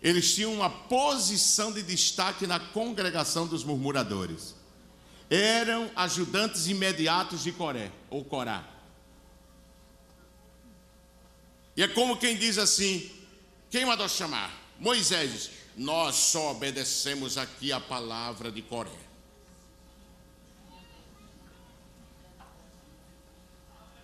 Eles 0.01 0.33
tinham 0.33 0.53
uma 0.53 0.69
posição 0.69 1.71
de 1.71 1.83
destaque 1.83 2.47
na 2.47 2.59
congregação 2.59 3.45
dos 3.45 3.63
murmuradores. 3.63 4.55
Eram 5.29 5.89
ajudantes 5.95 6.67
imediatos 6.67 7.43
de 7.43 7.51
Coré, 7.51 7.91
ou 8.09 8.25
Corá. 8.25 8.67
E 11.77 11.83
é 11.83 11.87
como 11.87 12.17
quem 12.17 12.35
diz 12.35 12.57
assim: 12.57 13.09
quem 13.69 13.85
mandou 13.85 14.09
chamar? 14.09 14.51
Moisés. 14.79 15.51
Nós 15.77 16.15
só 16.15 16.51
obedecemos 16.51 17.37
aqui 17.37 17.71
a 17.71 17.79
palavra 17.79 18.51
de 18.51 18.61
Coré. 18.61 18.91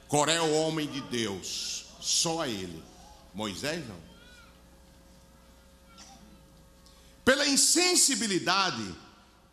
Coré 0.07 0.35
é 0.35 0.41
o 0.41 0.53
homem 0.53 0.87
de 0.87 1.01
Deus, 1.01 1.85
só 1.99 2.41
a 2.41 2.47
ele. 2.47 2.81
Moisés 3.33 3.85
não. 3.87 4.07
Pela 7.25 7.45
insensibilidade, 7.45 8.95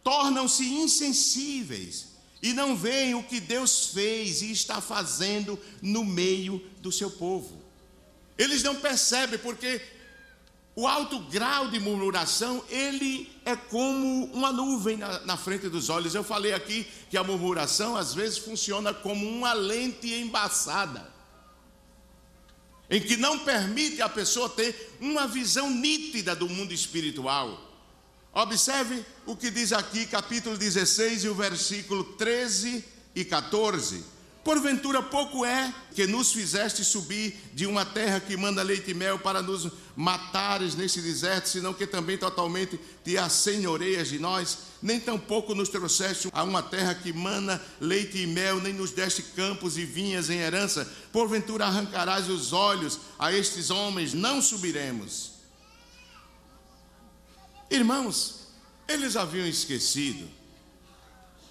tornam-se 0.02 0.64
insensíveis 0.64 2.14
e 2.40 2.52
não 2.52 2.76
veem 2.76 3.14
o 3.14 3.22
que 3.22 3.40
Deus 3.40 3.88
fez 3.88 4.42
e 4.42 4.52
está 4.52 4.80
fazendo 4.80 5.58
no 5.82 6.04
meio 6.04 6.58
do 6.80 6.92
seu 6.92 7.10
povo. 7.10 7.64
Eles 8.36 8.62
não 8.62 8.76
percebem 8.76 9.38
porque 9.38 9.80
o 10.76 10.88
alto 10.88 11.20
grau 11.20 11.68
de 11.68 11.78
murmuração, 11.78 12.64
ele 12.68 13.32
é 13.44 13.54
como 13.54 14.24
uma 14.32 14.52
nuvem 14.52 14.96
na, 14.96 15.20
na, 15.20 15.36
frente 15.36 15.68
dos 15.68 15.88
olhos. 15.88 16.14
Eu 16.14 16.24
falei 16.24 16.52
aqui 16.52 16.84
que 17.08 17.16
a 17.16 17.22
murmuração 17.22 17.96
às 17.96 18.12
vezes 18.12 18.38
funciona 18.38 18.92
como 18.92 19.28
uma 19.28 19.52
lente 19.52 20.12
embaçada, 20.12 21.12
em 22.90 23.00
que 23.00 23.16
não 23.16 23.38
permite 23.38 24.02
a 24.02 24.08
pessoa 24.08 24.48
ter 24.48 24.96
uma 25.00 25.28
visão 25.28 25.70
nítida 25.70 26.34
do 26.34 26.48
mundo 26.48 26.72
espiritual. 26.72 27.72
Observe 28.32 29.06
o 29.26 29.36
que 29.36 29.52
diz 29.52 29.72
aqui, 29.72 30.06
capítulo 30.06 30.58
16 30.58 31.22
e 31.22 31.28
o 31.28 31.34
versículo 31.36 32.02
13 32.02 32.84
e 33.14 33.24
14. 33.24 34.13
Porventura 34.44 35.02
pouco 35.02 35.42
é 35.42 35.72
que 35.94 36.06
nos 36.06 36.30
fizeste 36.30 36.84
subir 36.84 37.34
de 37.54 37.66
uma 37.66 37.86
terra 37.86 38.20
que 38.20 38.36
manda 38.36 38.62
leite 38.62 38.90
e 38.90 38.94
mel 38.94 39.18
para 39.18 39.40
nos 39.40 39.72
matares 39.96 40.74
nesse 40.74 41.00
deserto, 41.00 41.48
senão 41.48 41.72
que 41.72 41.86
também 41.86 42.18
totalmente 42.18 42.78
te 43.02 43.16
assenhoreias 43.16 44.08
de 44.08 44.18
nós, 44.18 44.58
nem 44.82 45.00
tampouco 45.00 45.54
nos 45.54 45.70
trouxeste 45.70 46.28
a 46.30 46.42
uma 46.42 46.62
terra 46.62 46.94
que 46.94 47.10
mana 47.10 47.58
leite 47.80 48.18
e 48.18 48.26
mel, 48.26 48.60
nem 48.60 48.74
nos 48.74 48.90
deste 48.90 49.22
campos 49.22 49.78
e 49.78 49.86
vinhas 49.86 50.28
em 50.28 50.40
herança. 50.40 50.86
Porventura 51.10 51.64
arrancarás 51.64 52.28
os 52.28 52.52
olhos 52.52 53.00
a 53.18 53.32
estes 53.32 53.70
homens, 53.70 54.12
não 54.12 54.42
subiremos. 54.42 55.32
Irmãos, 57.70 58.48
eles 58.86 59.16
haviam 59.16 59.46
esquecido 59.46 60.28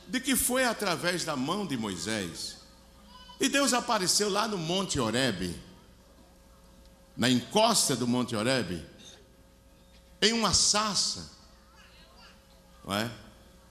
de 0.07 0.19
que 0.19 0.35
foi 0.35 0.63
através 0.63 1.25
da 1.25 1.35
mão 1.35 1.65
de 1.65 1.75
Moisés 1.75 2.61
e 3.43 3.49
Deus 3.49 3.73
apareceu 3.73 4.29
lá 4.29 4.47
no 4.47 4.57
Monte 4.57 5.01
Oreb, 5.01 5.53
na 7.17 7.29
encosta 7.29 7.93
do 7.93 8.07
Monte 8.07 8.37
Oreb, 8.37 8.81
em 10.21 10.31
uma 10.31 10.53
sassa, 10.53 11.29
é? 12.87 13.11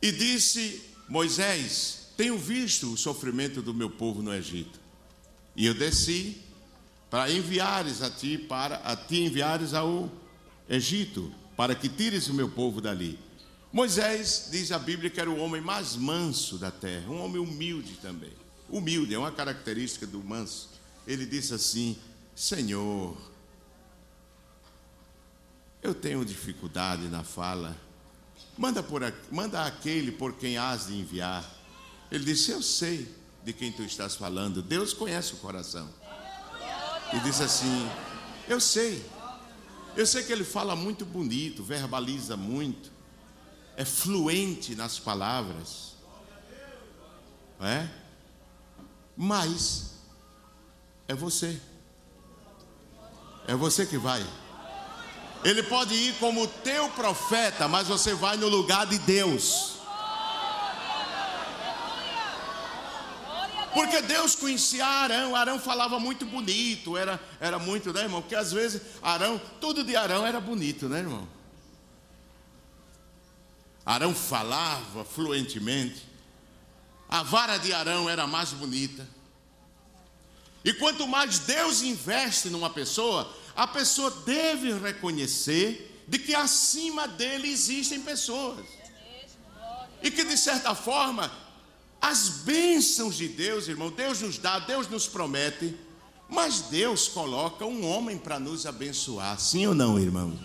e 0.02 0.12
disse: 0.12 0.84
Moisés, 1.08 2.08
tenho 2.18 2.36
visto 2.36 2.92
o 2.92 2.98
sofrimento 2.98 3.62
do 3.62 3.72
meu 3.72 3.88
povo 3.88 4.20
no 4.20 4.34
Egito, 4.34 4.78
e 5.56 5.64
eu 5.64 5.72
desci 5.72 6.42
para 7.08 7.32
enviares 7.32 8.02
a 8.02 8.10
ti, 8.10 8.36
para 8.36 8.76
a 8.76 8.94
ti 8.94 9.22
enviares 9.24 9.72
ao 9.72 10.12
Egito, 10.68 11.32
para 11.56 11.74
que 11.74 11.88
tires 11.88 12.28
o 12.28 12.34
meu 12.34 12.50
povo 12.50 12.78
dali. 12.78 13.18
Moisés, 13.72 14.50
diz 14.52 14.70
a 14.70 14.78
Bíblia, 14.78 15.08
que 15.08 15.18
era 15.18 15.30
o 15.30 15.38
homem 15.38 15.62
mais 15.62 15.96
manso 15.96 16.58
da 16.58 16.70
terra, 16.70 17.08
um 17.08 17.24
homem 17.24 17.40
humilde 17.40 17.94
também 18.02 18.41
humilde, 18.72 19.14
é 19.14 19.18
uma 19.18 19.30
característica 19.30 20.06
do 20.06 20.24
manso. 20.24 20.70
Ele 21.06 21.26
disse 21.26 21.52
assim: 21.52 21.96
Senhor, 22.34 23.16
eu 25.82 25.94
tenho 25.94 26.24
dificuldade 26.24 27.02
na 27.08 27.22
fala, 27.22 27.76
manda, 28.56 28.82
por, 28.82 29.02
manda 29.30 29.64
aquele 29.66 30.10
por 30.10 30.32
quem 30.34 30.56
has 30.56 30.86
de 30.86 30.94
enviar. 30.98 31.48
Ele 32.10 32.24
disse: 32.24 32.50
Eu 32.50 32.62
sei 32.62 33.14
de 33.44 33.52
quem 33.52 33.70
tu 33.70 33.82
estás 33.82 34.16
falando, 34.16 34.62
Deus 34.62 34.94
conhece 34.94 35.34
o 35.34 35.36
coração. 35.36 35.88
E 37.12 37.20
disse 37.20 37.42
assim: 37.42 37.88
Eu 38.48 38.58
sei, 38.58 39.04
eu 39.94 40.06
sei 40.06 40.22
que 40.22 40.32
ele 40.32 40.44
fala 40.44 40.74
muito 40.74 41.04
bonito, 41.04 41.62
verbaliza 41.62 42.36
muito, 42.36 42.90
é 43.76 43.84
fluente 43.84 44.74
nas 44.74 44.98
palavras, 44.98 45.92
é? 47.60 48.01
Mas 49.24 49.92
é 51.06 51.14
você. 51.14 51.56
É 53.46 53.54
você 53.54 53.86
que 53.86 53.96
vai. 53.96 54.20
Ele 55.44 55.62
pode 55.62 55.94
ir 55.94 56.14
como 56.18 56.48
teu 56.48 56.88
profeta, 56.88 57.68
mas 57.68 57.86
você 57.86 58.14
vai 58.14 58.36
no 58.36 58.48
lugar 58.48 58.84
de 58.84 58.98
Deus. 58.98 59.76
Porque 63.72 64.02
Deus 64.02 64.34
conhecia 64.34 64.84
Arão, 64.84 65.36
Arão 65.36 65.60
falava 65.60 66.00
muito 66.00 66.26
bonito, 66.26 66.96
era, 66.96 67.20
era 67.38 67.60
muito, 67.60 67.92
né, 67.92 68.02
irmão? 68.02 68.22
Porque 68.22 68.34
às 68.34 68.52
vezes 68.52 68.82
Arão, 69.00 69.40
tudo 69.60 69.84
de 69.84 69.94
Arão 69.94 70.26
era 70.26 70.40
bonito, 70.40 70.88
né, 70.88 70.98
irmão? 70.98 71.28
Arão 73.86 74.12
falava 74.12 75.04
fluentemente. 75.04 76.11
A 77.12 77.22
vara 77.22 77.58
de 77.58 77.74
Arão 77.74 78.08
era 78.08 78.26
mais 78.26 78.54
bonita. 78.54 79.06
E 80.64 80.72
quanto 80.72 81.06
mais 81.06 81.40
Deus 81.40 81.82
investe 81.82 82.48
numa 82.48 82.70
pessoa, 82.70 83.30
a 83.54 83.66
pessoa 83.66 84.10
deve 84.24 84.72
reconhecer 84.78 86.02
de 86.08 86.18
que 86.18 86.34
acima 86.34 87.06
dele 87.06 87.48
existem 87.50 88.00
pessoas. 88.00 88.64
E 90.02 90.10
que 90.10 90.24
de 90.24 90.38
certa 90.38 90.74
forma 90.74 91.30
As 92.00 92.28
bênçãos 92.28 93.14
de 93.14 93.28
Deus, 93.28 93.68
irmão, 93.68 93.90
Deus 93.90 94.20
nos 94.22 94.38
dá, 94.38 94.58
Deus 94.58 94.88
nos 94.88 95.06
promete, 95.06 95.76
mas 96.28 96.62
Deus 96.62 97.06
coloca 97.06 97.64
um 97.64 97.86
homem 97.86 98.18
para 98.18 98.40
nos 98.40 98.66
abençoar, 98.66 99.38
sim 99.38 99.68
ou 99.68 99.74
não, 99.74 99.98
irmão? 100.00 100.36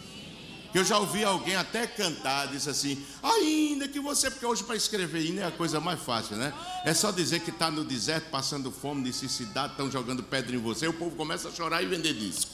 Eu 0.77 0.85
já 0.85 0.99
ouvi 0.99 1.23
alguém 1.23 1.55
até 1.55 1.87
cantar, 1.87 2.49
disse 2.49 2.69
assim: 2.69 3.03
ainda 3.23 3.87
que 3.87 3.99
você, 3.99 4.29
porque 4.29 4.45
hoje 4.45 4.63
para 4.63 4.75
escrever 4.75 5.19
ainda 5.19 5.41
é 5.41 5.45
a 5.45 5.51
coisa 5.51 5.79
mais 5.79 5.99
fácil, 5.99 6.35
né? 6.35 6.53
É 6.85 6.93
só 6.93 7.09
dizer 7.09 7.39
que 7.39 7.49
está 7.49 7.71
no 7.71 7.83
deserto, 7.83 8.29
passando 8.29 8.71
fome, 8.71 9.01
necessidade, 9.01 9.71
estão 9.71 9.89
jogando 9.89 10.21
pedra 10.21 10.55
em 10.55 10.59
você, 10.59 10.87
o 10.87 10.93
povo 10.93 11.15
começa 11.15 11.49
a 11.49 11.51
chorar 11.51 11.81
e 11.81 11.87
vender 11.87 12.13
disco. 12.13 12.51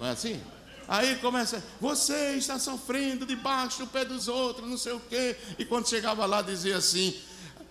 Não 0.00 0.06
é 0.06 0.12
assim? 0.12 0.40
Aí 0.88 1.16
começa, 1.16 1.62
você 1.78 2.36
está 2.36 2.58
sofrendo 2.58 3.26
debaixo 3.26 3.80
do 3.80 3.86
pé 3.88 4.06
dos 4.06 4.26
outros, 4.26 4.66
não 4.66 4.78
sei 4.78 4.94
o 4.94 5.00
quê. 5.00 5.36
E 5.58 5.66
quando 5.66 5.86
chegava 5.86 6.24
lá, 6.24 6.40
dizia 6.40 6.78
assim: 6.78 7.14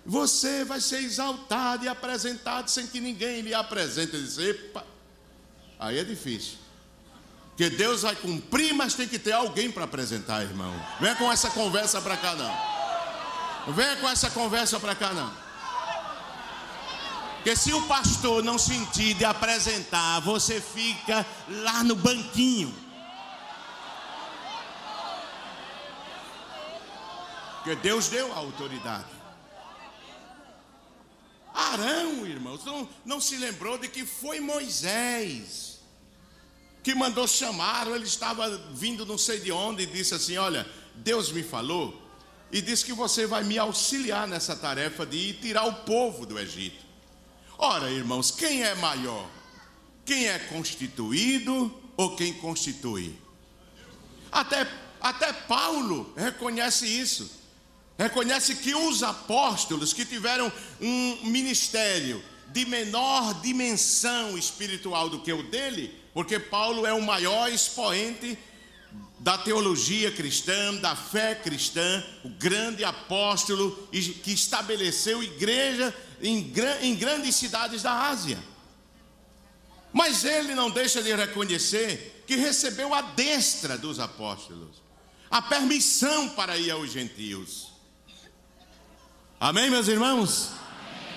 Você 0.05 0.63
vai 0.63 0.81
ser 0.81 0.99
exaltado 0.99 1.83
e 1.83 1.87
apresentado 1.87 2.69
sem 2.69 2.85
que 2.85 3.01
ninguém 3.01 3.41
lhe 3.41 3.55
apresente. 3.55 4.13
Eu 4.13 4.21
disse, 4.21 4.39
Epa. 4.39 4.85
Aí 5.79 5.97
é 5.97 6.03
difícil. 6.03 6.62
Porque 7.55 7.69
Deus 7.69 8.01
vai 8.01 8.15
cumprir, 8.15 8.73
mas 8.73 8.95
tem 8.95 9.07
que 9.07 9.19
ter 9.19 9.31
alguém 9.31 9.71
para 9.71 9.83
apresentar, 9.83 10.41
irmão. 10.41 10.73
Venha 10.99 11.15
com 11.15 11.31
essa 11.31 11.51
conversa 11.51 12.01
para 12.01 12.17
cá, 12.17 12.33
não. 12.33 13.73
Venha 13.75 13.95
com 13.97 14.09
essa 14.09 14.31
conversa 14.31 14.79
para 14.79 14.95
cá, 14.95 15.13
não. 15.13 15.31
Porque 17.35 17.55
se 17.55 17.71
o 17.71 17.81
pastor 17.83 18.43
não 18.43 18.57
sentir 18.57 19.13
de 19.13 19.23
apresentar, 19.23 20.19
você 20.21 20.59
fica 20.59 21.23
lá 21.47 21.83
no 21.83 21.95
banquinho. 21.95 22.73
Porque 27.57 27.75
Deus 27.75 28.07
deu 28.07 28.33
a 28.33 28.37
autoridade. 28.37 29.05
Arão, 31.53 32.25
irmãos, 32.25 32.65
não, 32.65 32.89
não 33.05 33.21
se 33.21 33.37
lembrou 33.37 33.77
de 33.77 33.87
que 33.87 34.03
foi 34.07 34.39
Moisés 34.39 35.72
que 36.83 36.93
mandou 36.93 37.25
chamar, 37.25 37.87
ele 37.87 38.03
estava 38.03 38.49
vindo 38.73 39.05
não 39.05 39.17
sei 39.17 39.39
de 39.39 39.51
onde 39.51 39.83
e 39.83 39.85
disse 39.85 40.13
assim: 40.13 40.37
Olha, 40.37 40.67
Deus 40.95 41.31
me 41.31 41.41
falou 41.41 41.99
e 42.51 42.61
disse 42.61 42.83
que 42.83 42.93
você 42.93 43.25
vai 43.25 43.43
me 43.43 43.57
auxiliar 43.57 44.27
nessa 44.27 44.55
tarefa 44.55 45.05
de 45.05 45.17
ir 45.17 45.33
tirar 45.41 45.65
o 45.65 45.73
povo 45.85 46.25
do 46.25 46.37
Egito. 46.37 46.83
Ora, 47.57 47.89
irmãos, 47.89 48.29
quem 48.29 48.63
é 48.63 48.75
maior? 48.75 49.27
Quem 50.05 50.27
é 50.27 50.37
constituído 50.37 51.73
ou 51.95 52.15
quem 52.15 52.33
constitui? 52.33 53.17
Até, 54.29 54.67
até 54.99 55.31
Paulo 55.31 56.13
reconhece 56.17 56.85
isso. 56.85 57.31
Reconhece 57.97 58.55
que 58.55 58.75
os 58.75 59.03
apóstolos 59.03 59.93
que 59.93 60.03
tiveram 60.03 60.51
um 60.81 61.29
ministério 61.29 62.21
de 62.47 62.65
menor 62.65 63.39
dimensão 63.41 64.37
espiritual 64.37 65.09
do 65.09 65.21
que 65.21 65.31
o 65.31 65.43
dele, 65.43 66.02
porque 66.13 66.39
Paulo 66.39 66.85
é 66.85 66.93
o 66.93 67.01
maior 67.01 67.51
expoente 67.51 68.37
da 69.19 69.37
teologia 69.37 70.11
cristã, 70.11 70.75
da 70.75 70.95
fé 70.95 71.33
cristã, 71.33 72.03
o 72.23 72.29
grande 72.29 72.83
apóstolo 72.83 73.87
que 73.91 74.31
estabeleceu 74.31 75.23
igreja 75.23 75.95
em, 76.21 76.51
grandes 76.95 77.35
cidades 77.35 77.81
da 77.81 78.09
Ásia. 78.09 78.37
Mas 79.91 80.23
ele 80.23 80.53
não 80.53 80.69
deixa 80.69 81.01
de 81.01 81.15
reconhecer 81.15 82.23
que 82.27 82.35
recebeu 82.35 82.93
a 82.93 83.01
destra 83.01 83.77
dos 83.77 83.99
apóstolos, 83.99 84.81
a 85.31 85.41
permissão 85.41 86.29
para 86.29 86.57
ir 86.57 86.71
aos 86.71 86.91
gentios. 86.91 87.71
Amém, 89.39 89.69
meus 89.69 89.87
irmãos? 89.87 90.51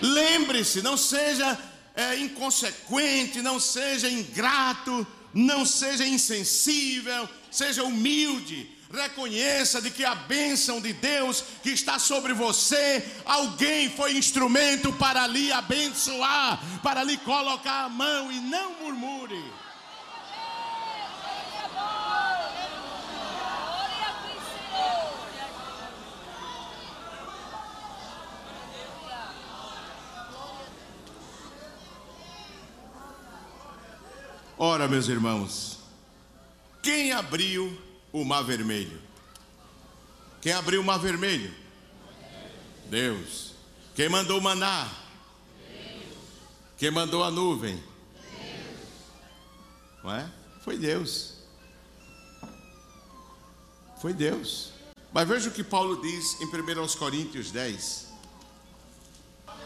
Lembre-se, 0.01 0.83
não 0.83 0.97
seja 0.97 1.59
é, 1.97 2.19
inconsequente, 2.19 3.41
não 3.41 3.59
seja 3.59 4.09
ingrato, 4.09 5.07
não 5.33 5.65
seja 5.65 6.07
insensível, 6.07 7.29
seja 7.51 7.83
humilde. 7.83 8.71
Reconheça 8.93 9.83
de 9.83 9.91
que 9.91 10.05
a 10.05 10.15
bênção 10.15 10.81
de 10.81 10.93
Deus 10.93 11.43
que 11.63 11.71
está 11.71 11.99
sobre 11.99 12.33
você, 12.33 13.05
alguém 13.25 13.91
foi 13.91 14.17
instrumento 14.17 14.93
para 14.93 15.27
lhe 15.27 15.51
abençoar, 15.51 16.61
para 16.83 17.03
lhe 17.03 17.17
colocar 17.17 17.85
a 17.85 17.89
mão 17.89 18.31
e 18.31 18.39
não 18.39 18.81
murmure. 18.83 19.43
Ora, 34.59 34.89
meus 34.89 35.07
irmãos, 35.09 35.79
quem 36.83 37.13
abriu 37.13 37.79
o 38.11 38.25
mar 38.25 38.43
vermelho? 38.43 39.03
Quem 40.41 40.53
abriu 40.53 40.81
o 40.81 40.85
mar 40.85 40.99
vermelho? 40.99 41.55
Deus. 42.87 43.53
Quem 43.95 44.09
mandou 44.09 44.39
o 44.39 44.43
maná? 44.43 44.89
Quem 46.79 46.91
mandou 46.91 47.23
a 47.23 47.31
nuvem? 47.31 47.83
Não 50.03 50.13
é? 50.15 50.31
Foi 50.63 50.79
Deus. 50.79 51.35
Foi 54.01 54.15
Deus. 54.15 54.73
Mas 55.13 55.29
veja 55.29 55.49
o 55.49 55.53
que 55.53 55.65
Paulo 55.65 56.01
diz 56.01 56.41
em 56.41 56.47
1 56.47 56.97
Coríntios 56.97 57.51
10. 57.51 58.07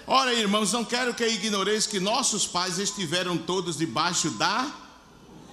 Ora, 0.07 0.35
irmãos, 0.35 0.73
não 0.73 0.85
quero 0.85 1.15
que 1.15 1.25
ignoreis 1.27 1.87
que 1.87 2.01
nossos 2.01 2.47
pais 2.47 2.79
estiveram 2.79 3.39
todos 3.39 3.77
debaixo 3.77 4.31
da 4.31 4.80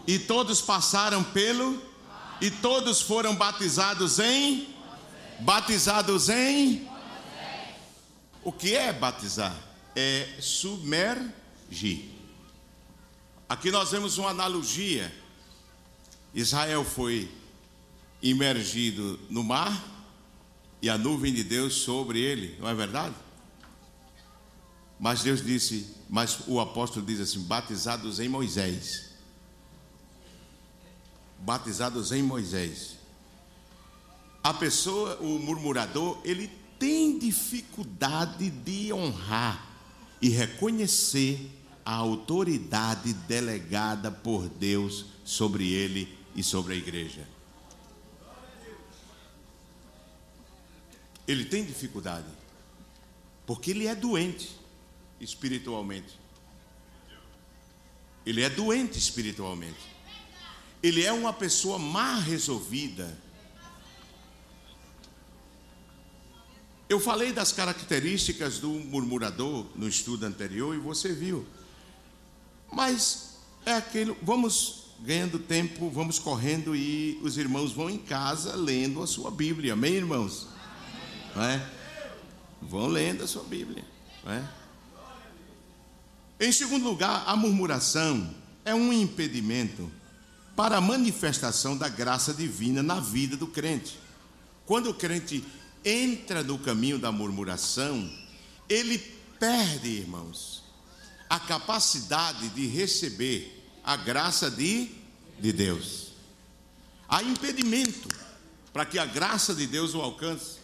e 0.07 0.17
todos 0.17 0.61
passaram 0.61 1.21
pelo 1.21 1.81
e 2.39 2.49
todos 2.49 3.01
foram 3.01 3.35
batizados 3.35 4.19
em 4.19 4.73
batizados 5.41 6.29
em 6.29 6.87
O 8.43 8.51
que 8.51 8.75
é 8.75 8.93
batizar? 8.93 9.55
É 9.93 10.37
submergir. 10.39 12.05
Aqui 13.49 13.69
nós 13.69 13.91
vemos 13.91 14.17
uma 14.17 14.29
analogia. 14.29 15.13
Israel 16.33 16.85
foi 16.85 17.29
imergido 18.21 19.19
no 19.29 19.43
mar 19.43 19.75
e 20.81 20.89
a 20.89 20.97
nuvem 20.97 21.33
de 21.33 21.43
Deus 21.43 21.73
sobre 21.73 22.19
ele, 22.21 22.55
não 22.59 22.69
é 22.69 22.73
verdade? 22.73 23.15
Mas 24.99 25.23
Deus 25.23 25.43
disse, 25.43 25.95
mas 26.09 26.39
o 26.47 26.59
apóstolo 26.59 27.05
diz 27.05 27.19
assim: 27.19 27.41
batizados 27.41 28.19
em 28.19 28.29
Moisés 28.29 29.06
batizados 31.39 32.11
em 32.11 32.21
Moisés. 32.21 32.97
A 34.43 34.53
pessoa, 34.53 35.17
o 35.17 35.39
murmurador, 35.39 36.19
ele 36.23 36.49
tem 36.79 37.17
dificuldade 37.17 38.49
de 38.49 38.93
honrar 38.93 39.67
e 40.21 40.29
reconhecer 40.29 41.51
a 41.85 41.93
autoridade 41.93 43.13
delegada 43.13 44.11
por 44.11 44.47
Deus 44.47 45.05
sobre 45.23 45.71
ele 45.71 46.17
e 46.35 46.43
sobre 46.43 46.73
a 46.73 46.77
igreja. 46.77 47.27
Ele 51.27 51.43
tem 51.43 51.65
dificuldade, 51.65 52.27
porque 53.45 53.71
ele 53.71 53.85
é 53.85 53.95
doente 53.95 54.49
espiritualmente. 55.19 56.17
Ele 58.25 58.41
é 58.41 58.49
doente 58.49 58.97
espiritualmente 58.97 59.96
ele 60.87 61.03
é 61.03 61.11
uma 61.11 61.33
pessoa 61.33 61.77
mal 61.77 62.19
resolvida. 62.21 63.17
Eu 66.89 66.99
falei 66.99 67.33
das 67.33 67.51
características 67.51 68.59
do 68.59 68.69
murmurador 68.69 69.65
no 69.75 69.87
estudo 69.87 70.25
anterior 70.25 70.73
e 70.73 70.79
você 70.79 71.11
viu. 71.13 71.45
Mas 72.71 73.37
é 73.65 73.73
aquele, 73.73 74.15
vamos 74.21 74.85
ganhando 75.01 75.37
tempo, 75.37 75.89
vamos 75.89 76.17
correndo 76.17 76.75
e 76.75 77.19
os 77.21 77.37
irmãos 77.37 77.73
vão 77.73 77.89
em 77.89 77.97
casa 77.97 78.55
lendo 78.55 79.03
a 79.03 79.07
sua 79.07 79.29
Bíblia. 79.29 79.73
Amém, 79.73 79.95
irmãos? 79.95 80.47
Não 81.35 81.43
é? 81.43 81.69
Vão 82.61 82.87
lendo 82.87 83.23
a 83.23 83.27
sua 83.27 83.43
Bíblia. 83.43 83.83
É? 84.25 84.43
Em 86.39 86.51
segundo 86.51 86.85
lugar, 86.85 87.23
a 87.27 87.35
murmuração 87.35 88.33
é 88.63 88.73
um 88.73 88.93
impedimento 88.93 89.91
para 90.57 90.77
a 90.77 90.81
manifestação 90.81 91.77
da 91.77 91.87
graça 91.87 92.33
divina 92.33 92.81
na 92.81 92.99
vida 92.99 93.37
do 93.37 93.45
crente. 93.45 93.99
Quando 94.65 94.89
o 94.89 94.93
crente 94.93 95.45
entra 95.85 96.41
no 96.41 96.57
caminho 96.57 96.97
da 96.97 97.11
murmuração, 97.11 98.11
ele 98.67 98.97
perde, 99.39 99.87
irmãos, 99.87 100.63
a 101.29 101.39
capacidade 101.39 102.49
de 102.49 102.65
receber 102.65 103.69
a 103.83 103.95
graça 103.95 104.49
de, 104.49 104.89
de 105.39 105.53
Deus. 105.53 106.13
Há 107.07 107.21
impedimento 107.21 108.09
para 108.73 108.83
que 108.83 108.97
a 108.97 109.05
graça 109.05 109.53
de 109.53 109.67
Deus 109.67 109.93
o 109.93 110.01
alcance. 110.01 110.57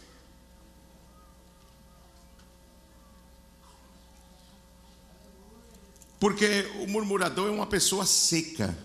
Porque 6.18 6.68
o 6.80 6.88
murmurador 6.88 7.48
é 7.48 7.52
uma 7.52 7.66
pessoa 7.66 8.04
seca, 8.04 8.76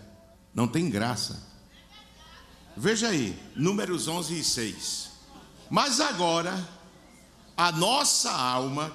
não 0.60 0.68
tem 0.68 0.90
graça. 0.90 1.42
Veja 2.76 3.08
aí, 3.08 3.34
números 3.56 4.10
11 4.10 4.40
e 4.40 4.44
6. 4.44 5.10
Mas 5.70 6.02
agora, 6.02 6.68
a 7.56 7.72
nossa 7.72 8.30
alma, 8.30 8.92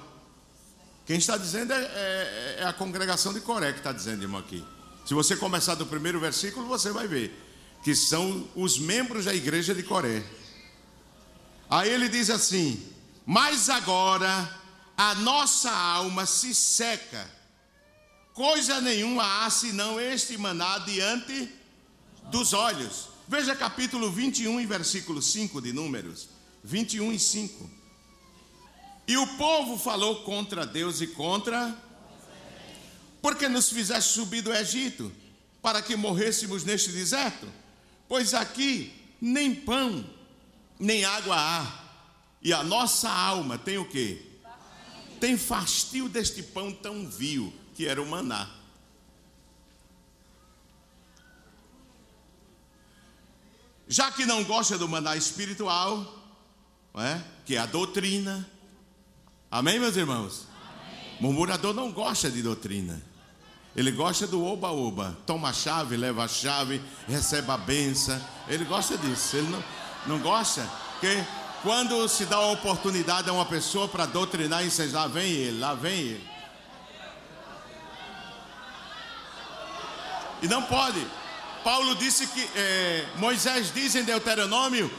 quem 1.07 1.17
está 1.17 1.37
dizendo 1.37 1.73
é, 1.73 1.81
é, 1.81 2.55
é 2.59 2.65
a 2.65 2.71
congregação 2.71 3.33
de 3.33 3.41
Coré 3.41 3.71
que 3.71 3.79
está 3.79 3.91
dizendo, 3.91 4.21
irmão, 4.21 4.39
aqui. 4.39 4.63
Se 5.07 5.15
você 5.15 5.35
começar 5.35 5.73
do 5.73 5.87
primeiro 5.87 6.19
versículo, 6.19 6.67
você 6.67 6.91
vai 6.91 7.07
ver 7.07 7.33
que 7.83 7.95
são 7.95 8.47
os 8.55 8.77
membros 8.77 9.25
da 9.25 9.33
igreja 9.33 9.73
de 9.73 9.81
Coré. 9.81 10.23
Aí 11.67 11.89
ele 11.89 12.07
diz 12.07 12.29
assim: 12.29 12.79
Mas 13.25 13.71
agora 13.71 14.55
a 14.95 15.15
nossa 15.15 15.71
alma 15.71 16.27
se 16.27 16.53
seca, 16.53 17.27
coisa 18.35 18.81
nenhuma 18.81 19.45
há 19.45 19.49
senão 19.49 19.97
este 19.97 20.37
maná 20.37 20.77
diante 20.79 21.49
dos 22.29 22.51
olhos. 22.51 23.07
Veja 23.29 23.55
capítulo 23.55 24.11
21 24.11 24.59
e 24.59 24.65
versículo 24.65 25.21
5 25.21 25.61
de 25.61 25.71
Números. 25.71 26.27
21 26.61 27.13
e 27.13 27.19
5. 27.19 27.69
E 29.07 29.17
o 29.17 29.25
povo 29.37 29.77
falou 29.77 30.23
contra 30.23 30.65
Deus 30.65 30.99
e 30.99 31.07
contra. 31.07 31.73
Porque 33.21 33.47
nos 33.47 33.69
fizeste 33.69 34.13
subir 34.13 34.41
do 34.41 34.53
Egito, 34.53 35.11
para 35.61 35.81
que 35.81 35.95
morrêssemos 35.95 36.63
neste 36.65 36.91
deserto? 36.91 37.47
Pois 38.07 38.33
aqui 38.33 38.93
nem 39.19 39.55
pão, 39.55 40.07
nem 40.77 41.05
água 41.05 41.37
há. 41.37 41.85
E 42.41 42.51
a 42.51 42.63
nossa 42.63 43.09
alma 43.09 43.57
tem 43.57 43.77
o 43.77 43.85
quê? 43.85 44.21
Tem 45.21 45.37
fastio 45.37 46.09
deste 46.09 46.43
pão 46.43 46.71
tão 46.71 47.09
vil, 47.09 47.51
que 47.75 47.85
era 47.85 48.01
o 48.01 48.05
maná. 48.05 48.49
Já 53.87 54.11
que 54.11 54.25
não 54.25 54.43
gosta 54.43 54.77
do 54.77 54.89
maná 54.89 55.15
espiritual, 55.15 56.23
é? 56.95 57.21
que 57.45 57.55
é 57.55 57.59
a 57.59 57.65
doutrina. 57.65 58.49
Amém, 59.51 59.79
meus 59.79 59.95
irmãos? 59.95 60.47
Amém. 60.49 61.17
Murmurador 61.19 61.73
não 61.73 61.91
gosta 61.91 62.31
de 62.31 62.41
doutrina. 62.41 63.01
Ele 63.75 63.91
gosta 63.91 64.25
do 64.25 64.43
oba-oba. 64.43 65.17
Toma 65.25 65.49
a 65.49 65.53
chave, 65.53 65.97
leva 65.97 66.23
a 66.23 66.27
chave, 66.27 66.81
recebe 67.07 67.51
a 67.51 67.57
benção. 67.57 68.19
Ele 68.47 68.63
gosta 68.63 68.97
disso. 68.97 69.35
Ele 69.35 69.49
não, 69.49 69.63
não 70.07 70.19
gosta 70.19 70.67
que 71.01 71.23
quando 71.61 72.07
se 72.07 72.25
dá 72.25 72.37
a 72.37 72.51
oportunidade 72.51 73.29
a 73.29 73.33
uma 73.33 73.45
pessoa 73.45 73.87
para 73.87 74.05
doutrinar 74.05 74.63
e 74.63 74.67
ensinar, 74.67 75.01
lá 75.01 75.07
vem 75.07 75.29
ele, 75.29 75.59
lá 75.59 75.73
vem 75.73 75.99
ele. 75.99 76.34
E 80.45 80.47
não 80.47 80.61
pode. 80.61 81.03
Paulo 81.63 81.95
disse 81.95 82.27
que 82.27 82.47
é, 82.55 83.07
Moisés 83.17 83.73
diz 83.73 83.95
em 83.95 84.03
Deuteronômio 84.03 84.93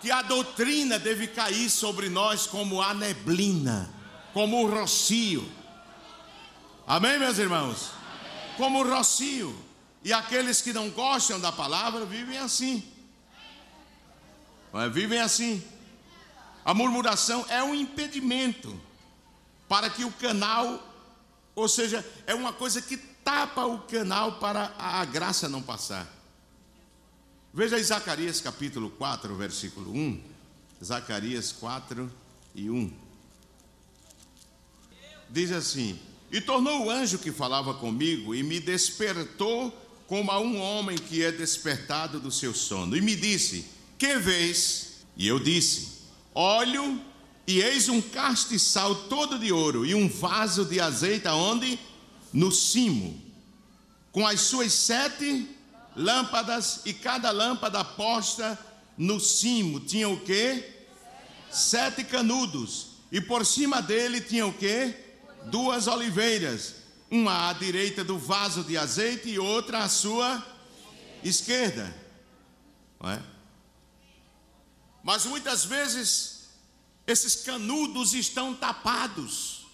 que 0.00 0.10
a 0.10 0.22
doutrina 0.22 0.98
deve 0.98 1.28
cair 1.28 1.70
sobre 1.70 2.08
nós 2.08 2.48
como 2.48 2.82
a 2.82 2.92
neblina, 2.92 3.88
como 4.32 4.60
o 4.60 4.68
rocio. 4.68 5.48
Amém, 6.84 7.16
meus 7.16 7.38
irmãos? 7.38 7.92
Como 8.56 8.80
o 8.80 8.92
rocio. 8.92 9.56
E 10.02 10.12
aqueles 10.12 10.60
que 10.60 10.72
não 10.72 10.90
gostam 10.90 11.38
da 11.38 11.52
palavra 11.52 12.04
vivem 12.04 12.38
assim. 12.38 12.82
É? 14.74 14.88
Vivem 14.88 15.20
assim. 15.20 15.62
A 16.64 16.74
murmuração 16.74 17.46
é 17.48 17.62
um 17.62 17.72
impedimento 17.72 18.80
para 19.68 19.88
que 19.88 20.04
o 20.04 20.10
canal, 20.10 20.82
ou 21.58 21.68
seja, 21.68 22.06
é 22.24 22.34
uma 22.34 22.52
coisa 22.52 22.80
que 22.80 22.96
tapa 22.96 23.66
o 23.66 23.80
canal 23.80 24.38
para 24.38 24.72
a 24.78 25.04
graça 25.04 25.48
não 25.48 25.60
passar. 25.60 26.06
Veja 27.52 27.82
Zacarias 27.82 28.40
capítulo 28.40 28.90
4, 28.90 29.34
versículo 29.34 29.92
1. 29.92 30.22
Zacarias 30.84 31.50
4 31.50 32.10
e 32.54 32.70
1. 32.70 32.92
Diz 35.28 35.50
assim: 35.50 35.98
E 36.30 36.40
tornou 36.40 36.86
o 36.86 36.90
anjo 36.90 37.18
que 37.18 37.32
falava 37.32 37.74
comigo 37.74 38.36
e 38.36 38.42
me 38.44 38.60
despertou 38.60 39.76
como 40.06 40.30
a 40.30 40.38
um 40.38 40.60
homem 40.60 40.96
que 40.96 41.24
é 41.24 41.32
despertado 41.32 42.20
do 42.20 42.30
seu 42.30 42.54
sono. 42.54 42.96
E 42.96 43.00
me 43.00 43.16
disse: 43.16 43.66
Que 43.98 44.16
vês? 44.16 45.02
E 45.16 45.26
eu 45.26 45.40
disse: 45.40 46.02
Olho 46.32 47.00
e 47.48 47.60
eis 47.62 47.88
um 47.88 48.00
castiçal 48.00 48.94
todo 48.94 49.38
de 49.38 49.50
ouro 49.50 49.84
e 49.84 49.94
um 49.94 50.08
vaso 50.08 50.64
de 50.64 50.78
azeite 50.78 51.26
aonde? 51.26 51.80
no 52.32 52.52
cimo, 52.52 53.20
com 54.12 54.26
as 54.26 54.40
suas 54.42 54.72
sete 54.72 55.48
lâmpadas, 55.96 56.82
e 56.84 56.92
cada 56.92 57.30
lâmpada 57.30 57.82
posta 57.84 58.58
no 58.96 59.18
cimo 59.18 59.80
tinha 59.80 60.08
o 60.08 60.20
que? 60.20 60.62
Sete 61.50 62.04
canudos, 62.04 62.88
e 63.10 63.20
por 63.20 63.46
cima 63.46 63.80
dele 63.80 64.20
tinha 64.20 64.46
o 64.46 64.52
que? 64.52 64.94
Duas 65.46 65.86
oliveiras, 65.86 66.74
uma 67.10 67.48
à 67.48 67.52
direita 67.54 68.04
do 68.04 68.18
vaso 68.18 68.62
de 68.62 68.76
azeite 68.76 69.30
e 69.30 69.38
outra 69.38 69.78
à 69.78 69.88
sua 69.88 70.44
esquerda. 71.24 71.96
É? 73.04 73.18
Mas 75.02 75.24
muitas 75.24 75.64
vezes 75.64 76.37
esses 77.08 77.36
canudos 77.36 78.12
estão 78.12 78.54
tapados. 78.54 79.66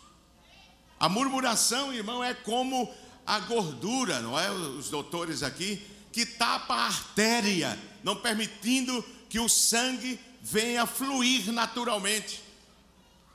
A 1.01 1.09
murmuração, 1.09 1.93
irmão, 1.93 2.23
é 2.23 2.33
como 2.33 2.95
a 3.27 3.41
gordura, 3.41 4.21
não 4.21 4.39
é? 4.39 4.49
Os 4.53 4.89
doutores 4.89 5.43
aqui, 5.43 5.85
que 6.13 6.25
tapa 6.25 6.75
a 6.75 6.87
artéria, 6.87 7.77
não 8.05 8.15
permitindo 8.15 9.05
que 9.29 9.41
o 9.41 9.49
sangue 9.49 10.19
venha 10.41 10.87
fluir 10.87 11.53
naturalmente. 11.53 12.41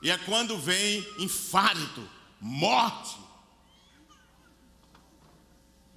E 0.00 0.10
é 0.10 0.16
quando 0.16 0.56
vem 0.56 1.06
infarto, 1.18 2.08
morte. 2.40 3.18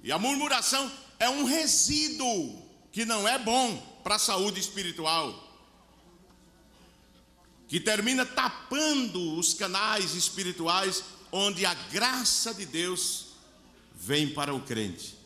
E 0.02 0.12
a 0.12 0.18
murmuração 0.18 0.92
é 1.18 1.30
um 1.30 1.44
resíduo 1.44 2.68
que 2.92 3.06
não 3.06 3.26
é 3.26 3.38
bom 3.38 3.78
para 4.04 4.16
a 4.16 4.18
saúde 4.18 4.60
espiritual. 4.60 5.43
Que 7.74 7.80
termina 7.80 8.24
tapando 8.24 9.36
os 9.36 9.52
canais 9.52 10.14
espirituais 10.14 11.02
onde 11.32 11.66
a 11.66 11.74
graça 11.74 12.54
de 12.54 12.64
Deus 12.64 13.34
vem 13.96 14.28
para 14.28 14.54
o 14.54 14.60
crente. 14.60 15.16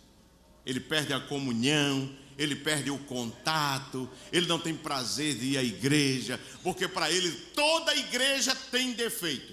Ele 0.64 0.80
perde 0.80 1.12
a 1.12 1.20
comunhão, 1.20 2.10
ele 2.38 2.56
perde 2.56 2.90
o 2.90 2.96
contato, 3.00 4.08
ele 4.32 4.46
não 4.46 4.58
tem 4.58 4.74
prazer 4.74 5.34
de 5.34 5.44
ir 5.44 5.58
à 5.58 5.62
igreja, 5.62 6.40
porque 6.62 6.88
para 6.88 7.12
ele 7.12 7.30
toda 7.54 7.94
igreja 7.94 8.56
tem 8.70 8.94
defeito. 8.94 9.52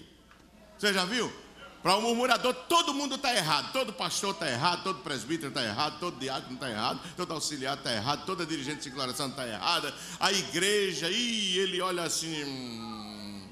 Você 0.78 0.94
já 0.94 1.04
viu? 1.04 1.30
Para 1.86 1.98
o 1.98 2.02
murmurador, 2.02 2.52
todo 2.68 2.96
mundo 2.96 3.14
está 3.14 3.32
errado. 3.32 3.72
Todo 3.72 3.94
pastor 3.94 4.34
está 4.34 4.50
errado, 4.50 4.82
todo 4.82 5.04
presbítero 5.04 5.50
está 5.50 5.64
errado, 5.64 6.00
todo 6.00 6.18
diácono 6.18 6.56
está 6.56 6.68
errado, 6.68 7.00
todo 7.16 7.32
auxiliar 7.32 7.78
está 7.78 7.94
errado, 7.94 8.26
toda 8.26 8.44
dirigente 8.44 8.78
de 8.78 8.84
circulação 8.86 9.28
está 9.28 9.48
errada. 9.48 9.94
A 10.20 10.32
igreja, 10.32 11.08
e 11.12 11.60
ele 11.60 11.80
olha 11.82 12.02
assim. 12.02 12.44
Hum, 12.44 13.48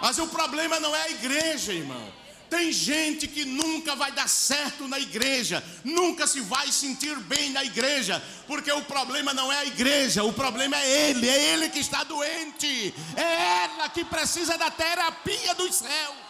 Mas 0.00 0.18
o 0.18 0.28
problema 0.28 0.78
não 0.78 0.94
é 0.94 1.02
a 1.02 1.10
igreja, 1.10 1.72
irmão. 1.72 2.25
Tem 2.48 2.70
gente 2.70 3.26
que 3.26 3.44
nunca 3.44 3.96
vai 3.96 4.12
dar 4.12 4.28
certo 4.28 4.86
na 4.86 5.00
igreja, 5.00 5.62
nunca 5.82 6.26
se 6.26 6.40
vai 6.40 6.70
sentir 6.70 7.16
bem 7.20 7.50
na 7.50 7.64
igreja, 7.64 8.22
porque 8.46 8.70
o 8.70 8.82
problema 8.82 9.34
não 9.34 9.52
é 9.52 9.58
a 9.58 9.64
igreja, 9.64 10.22
o 10.22 10.32
problema 10.32 10.76
é 10.76 11.10
ele, 11.10 11.28
é 11.28 11.52
ele 11.52 11.68
que 11.68 11.80
está 11.80 12.04
doente, 12.04 12.94
é 13.16 13.64
ela 13.64 13.88
que 13.88 14.04
precisa 14.04 14.56
da 14.56 14.70
terapia 14.70 15.54
dos 15.54 15.74
céus. 15.74 16.26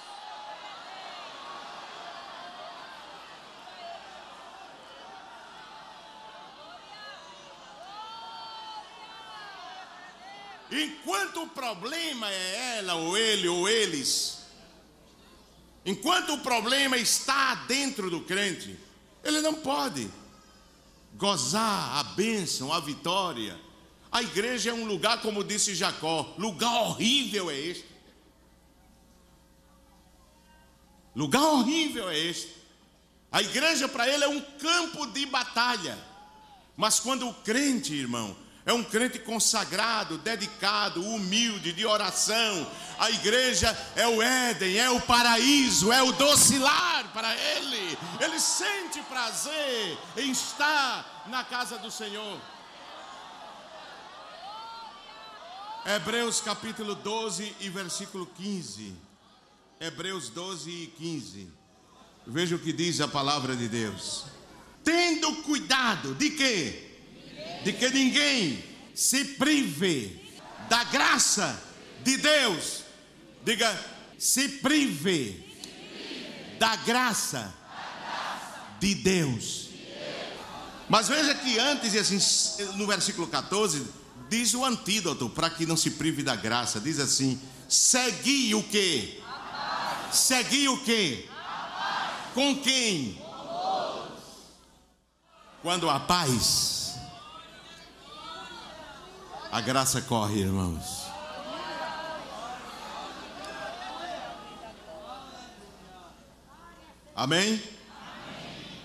Enquanto 10.70 11.43
o 11.43 11.47
problema 11.47 12.28
é 12.30 12.78
ela, 12.78 12.95
ou 12.95 13.16
ele, 13.16 13.49
ou 13.49 13.68
eles, 13.68 14.36
enquanto 15.87 16.34
o 16.34 16.39
problema 16.39 16.99
está 16.99 17.55
dentro 17.66 18.11
do 18.11 18.20
crente, 18.20 18.76
ele 19.24 19.41
não 19.41 19.55
pode 19.55 20.11
gozar 21.14 21.97
a 21.99 22.03
bênção, 22.03 22.72
a 22.72 22.80
vitória. 22.80 23.59
A 24.12 24.22
igreja 24.22 24.70
é 24.70 24.74
um 24.74 24.84
lugar, 24.84 25.22
como 25.22 25.43
disse 25.43 25.74
Jacó, 25.74 26.34
lugar 26.37 26.82
horrível 26.82 27.51
é 27.51 27.59
este. 27.59 27.87
Lugar 31.14 31.43
horrível 31.43 32.11
é 32.11 32.18
este. 32.18 32.55
A 33.32 33.41
igreja 33.41 33.89
para 33.89 34.09
ele 34.09 34.24
é 34.24 34.28
um 34.28 34.41
campo 34.41 35.07
de 35.07 35.24
batalha. 35.26 35.99
Mas 36.76 37.01
quando 37.01 37.28
o 37.28 37.34
crente, 37.34 37.95
irmão, 37.95 38.37
É 38.67 38.73
um 38.73 38.83
crente 38.83 39.21
consagrado, 39.21 40.19
dedicado, 40.19 41.01
humilde, 41.01 41.73
de 41.73 41.87
oração. 41.87 42.69
A 42.99 43.09
igreja 43.12 43.71
é 43.95 44.09
o 44.09 44.21
Éden, 44.21 44.77
é 44.77 44.91
o 44.91 45.01
paraíso, 45.01 45.93
é 45.93 46.03
o 46.03 46.11
docilar 46.11 47.12
para 47.12 47.33
ele. 47.37 47.97
Ele 48.19 48.41
sente 48.41 49.01
prazer 49.03 49.97
em 50.17 50.33
estar 50.33 51.25
na 51.29 51.45
casa 51.45 51.79
do 51.79 51.93
Senhor. 51.93 52.41
Hebreus 55.87 56.41
capítulo 56.41 56.97
12 56.97 57.55
e 57.61 57.69
versículo 57.69 58.27
15. 58.27 58.97
Hebreus 59.79 60.29
12 60.29 60.69
e 60.69 60.87
15. 60.89 61.53
Veja 62.27 62.57
o 62.57 62.59
que 62.59 62.73
diz 62.73 63.01
a 63.01 63.07
palavra 63.07 63.55
de 63.55 63.69
Deus. 63.69 64.25
Tendo 64.83 65.43
cuidado 65.45 66.17
de 66.17 66.31
quê? 66.31 66.86
De 67.64 67.72
que 67.72 67.88
ninguém 67.90 68.62
se 68.94 69.24
prive 69.24 70.32
da 70.68 70.84
graça 70.84 71.61
de 72.02 72.16
Deus. 72.16 72.82
Diga, 73.44 73.78
se 74.18 74.48
prive 74.48 75.44
da 76.59 76.76
graça 76.76 77.54
de 78.80 78.94
Deus. 78.94 79.68
Mas 80.88 81.09
veja 81.09 81.34
que 81.34 81.59
antes, 81.59 81.94
assim, 81.96 82.18
no 82.76 82.86
versículo 82.86 83.26
14, 83.26 83.86
diz 84.28 84.54
o 84.54 84.64
antídoto 84.64 85.28
para 85.28 85.50
que 85.50 85.66
não 85.66 85.76
se 85.76 85.92
prive 85.92 86.22
da 86.22 86.36
graça. 86.36 86.80
Diz 86.80 86.98
assim: 86.98 87.40
segui 87.68 88.54
o 88.54 88.62
que? 88.62 89.20
Segui 90.12 90.68
o 90.68 90.78
que? 90.82 91.28
Com 92.34 92.57
quem? 92.57 93.20
Quando 95.62 95.90
a 95.90 95.98
paz, 95.98 96.86
a 99.57 99.61
graça 99.62 100.02
corre, 100.02 100.40
irmãos. 100.40 101.07
Amém? 107.14 107.62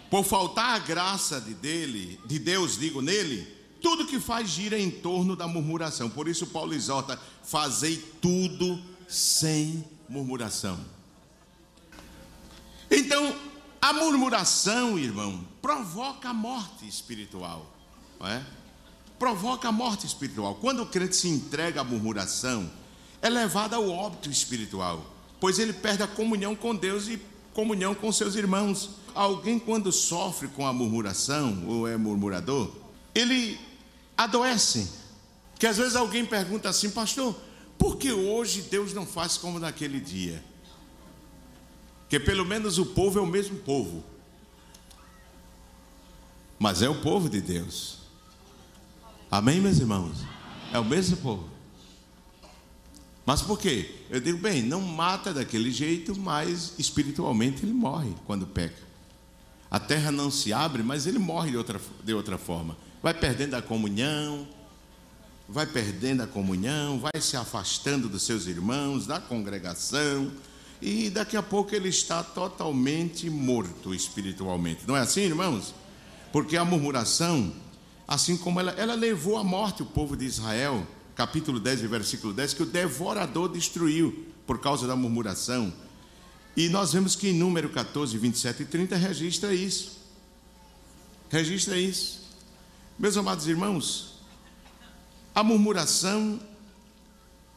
Por 0.09 0.24
faltar 0.24 0.76
a 0.76 0.80
graça 0.80 1.41
de 1.41 1.53
dele, 1.53 2.17
de 2.26 2.39
Deus, 2.39 2.78
digo 2.78 3.01
nele, 3.01 3.45
tudo 3.82 4.07
que 4.07 4.17
faz 4.17 4.49
gira 4.49 4.80
em 4.80 4.89
torno 4.89 5.36
da 5.36 5.45
murmuração. 5.45 6.09
Por 6.09 6.30
isso 6.30 6.47
Paulo 6.47 6.74
exorta: 6.74 7.19
fazei 7.43 7.97
tudo 8.22 8.82
sem 9.09 9.84
murmuração. 10.07 10.80
Então, 12.89 13.36
a 13.82 13.91
murmuração, 13.91 14.97
irmão, 14.97 15.45
provoca 15.61 16.30
a 16.30 16.34
morte 16.34 16.88
espiritual, 16.88 17.69
não 18.17 18.28
é? 18.30 18.61
Provoca 19.22 19.67
a 19.67 19.72
morte 19.72 20.07
espiritual. 20.07 20.55
Quando 20.55 20.82
o 20.82 20.86
crente 20.88 21.15
se 21.15 21.28
entrega 21.28 21.82
à 21.82 21.84
murmuração, 21.84 22.67
é 23.22 23.30
levado 23.30 23.76
ao 23.76 23.88
óbito 23.88 24.32
espiritual, 24.32 25.13
pois 25.39 25.59
ele 25.59 25.74
perde 25.74 26.01
a 26.01 26.07
comunhão 26.07 26.55
com 26.55 26.76
Deus 26.76 27.07
e 27.07 27.22
comunhão 27.53 27.93
com 27.93 28.11
seus 28.11 28.34
irmãos. 28.34 28.89
Alguém, 29.13 29.59
quando 29.59 29.91
sofre 29.91 30.47
com 30.47 30.65
a 30.65 30.74
murmuração, 30.74 31.65
ou 31.67 31.88
é 31.88 31.95
murmurador, 31.97 32.72
ele 33.13 33.59
adoece. 34.17 34.89
Que 35.59 35.67
às 35.67 35.78
vezes 35.78 35.95
alguém 35.95 36.26
pergunta 36.26 36.67
assim, 36.67 36.89
pastor, 36.89 37.39
por 37.78 37.97
que 37.97 38.11
hoje 38.11 38.63
Deus 38.63 38.91
não 38.91 39.05
faz 39.05 39.38
como 39.38 39.59
naquele 39.59 39.99
dia? 39.99 40.43
Que 42.09 42.19
pelo 42.19 42.43
menos 42.43 42.80
o 42.80 42.88
povo 42.88 43.19
é 43.19 43.22
o 43.22 43.28
mesmo 43.28 43.59
povo. 43.59 44.03
Mas 46.57 46.82
é 46.82 46.89
o 46.89 46.99
povo 47.03 47.30
de 47.30 47.39
Deus. 47.39 48.01
Amém, 49.32 49.62
meus 49.62 49.80
irmãos? 49.80 50.18
É 50.74 50.78
o 50.78 50.86
mesmo 50.86 51.18
povo. 51.18 51.50
Mas 53.26 53.42
por 53.42 53.58
quê? 53.58 53.96
Eu 54.10 54.20
digo, 54.20 54.38
bem, 54.38 54.62
não 54.62 54.82
mata 54.82 55.34
daquele 55.34 55.72
jeito, 55.72 56.16
mas 56.20 56.74
espiritualmente 56.78 57.64
ele 57.64 57.74
morre 57.74 58.14
quando 58.28 58.46
peca. 58.46 58.92
A 59.70 59.80
terra 59.80 60.12
não 60.12 60.30
se 60.30 60.52
abre, 60.52 60.84
mas 60.84 61.08
ele 61.08 61.18
morre 61.18 61.52
de 61.52 61.58
outra, 61.58 61.80
de 62.04 62.14
outra 62.14 62.38
forma 62.38 62.76
vai 63.02 63.14
perdendo 63.14 63.56
a 63.56 63.62
comunhão, 63.62 64.48
vai 65.50 65.66
perdendo 65.66 66.22
a 66.22 66.28
comunhão, 66.28 67.00
vai 67.00 67.20
se 67.20 67.36
afastando 67.36 68.08
dos 68.08 68.24
seus 68.24 68.46
irmãos, 68.46 69.08
da 69.08 69.20
congregação, 69.20 70.32
e 70.82 71.10
daqui 71.10 71.36
a 71.36 71.44
pouco 71.44 71.76
ele 71.76 71.90
está 71.90 72.24
totalmente 72.24 73.30
morto 73.30 73.94
espiritualmente. 73.94 74.88
Não 74.88 74.96
é 74.96 75.02
assim, 75.02 75.22
irmãos? 75.22 75.74
Porque 76.32 76.56
a 76.58 76.64
murmuração, 76.64 77.52
assim 78.12 78.36
como 78.36 78.59
ela, 78.59 78.72
ela 78.74 78.93
levou 78.93 79.38
à 79.38 79.43
morte 79.43 79.84
o 79.84 79.86
povo 79.86 80.18
de 80.18 80.26
Israel, 80.26 80.86
capítulo 81.16 81.62
10, 81.62 81.80
versículo 81.84 82.34
10, 82.34 82.55
que 82.55 82.64
o 82.64 82.66
devorador 82.66 83.47
destruiu 83.47 84.28
por 84.45 84.59
causa 84.59 84.86
da 84.86 84.97
murmuração. 84.97 85.74
E 86.57 86.68
nós 86.68 86.91
vemos 86.91 87.16
que 87.16 87.30
em 87.30 87.34
número 87.34 87.70
14, 87.70 88.18
27 88.18 88.64
e 88.64 88.66
30 88.66 88.97
registra 88.97 89.53
isso. 89.53 89.97
Registra 91.30 91.78
isso. 91.78 92.28
Meus 92.99 93.16
amados 93.16 93.47
irmãos, 93.47 94.16
a 95.34 95.41
murmuração 95.41 96.38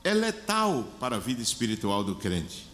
é 0.05 0.15
letal 0.15 0.85
para 1.01 1.17
a 1.17 1.19
vida 1.19 1.43
espiritual 1.43 2.05
do 2.05 2.15
crente. 2.15 2.65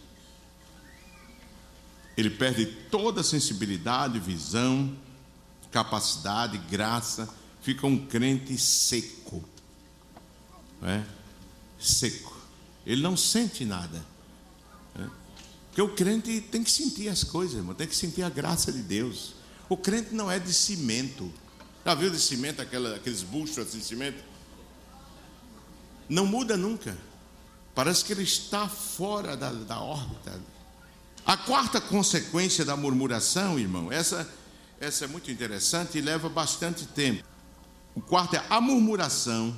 Ele 2.15 2.29
perde 2.29 2.67
toda 2.91 3.21
a 3.21 3.23
sensibilidade, 3.23 4.19
visão, 4.19 4.95
capacidade, 5.71 6.59
graça, 6.59 7.40
fica 7.61 7.87
um 7.87 8.05
crente 8.05 8.57
seco. 8.57 9.43
Não 10.81 10.89
é? 10.89 11.05
Seco. 11.79 12.39
Ele 12.85 13.01
não 13.01 13.15
sente 13.15 13.63
nada. 13.63 14.03
É? 14.99 15.05
Porque 15.67 15.81
o 15.81 15.89
crente 15.95 16.41
tem 16.41 16.63
que 16.63 16.71
sentir 16.71 17.07
as 17.07 17.23
coisas, 17.23 17.57
irmão, 17.57 17.73
tem 17.73 17.87
que 17.87 17.95
sentir 17.95 18.23
a 18.23 18.29
graça 18.29 18.71
de 18.71 18.81
Deus. 18.81 19.35
O 19.69 19.77
crente 19.77 20.13
não 20.13 20.29
é 20.29 20.39
de 20.39 20.53
cimento. 20.53 21.31
Já 21.85 21.95
viu 21.95 22.09
de 22.09 22.19
cimento, 22.19 22.61
aquela, 22.61 22.95
aqueles 22.95 23.23
bustos 23.23 23.71
de 23.71 23.81
cimento? 23.81 24.23
Não 26.09 26.25
muda 26.25 26.57
nunca. 26.57 26.97
Parece 27.73 28.03
que 28.03 28.11
ele 28.11 28.23
está 28.23 28.67
fora 28.67 29.37
da, 29.37 29.51
da 29.51 29.79
órbita. 29.79 30.39
A 31.25 31.37
quarta 31.37 31.79
consequência 31.79 32.65
da 32.65 32.75
murmuração, 32.75 33.57
irmão, 33.57 33.91
essa, 33.91 34.27
essa 34.79 35.05
é 35.05 35.07
muito 35.07 35.31
interessante 35.31 35.97
e 35.97 36.01
leva 36.01 36.27
bastante 36.27 36.85
tempo. 36.85 37.23
O 37.95 38.01
quarto 38.01 38.35
é 38.35 38.45
a 38.49 38.61
murmuração 38.61 39.55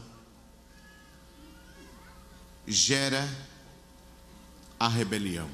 gera 2.65 3.27
a 4.79 4.87
rebelião. 4.87 5.49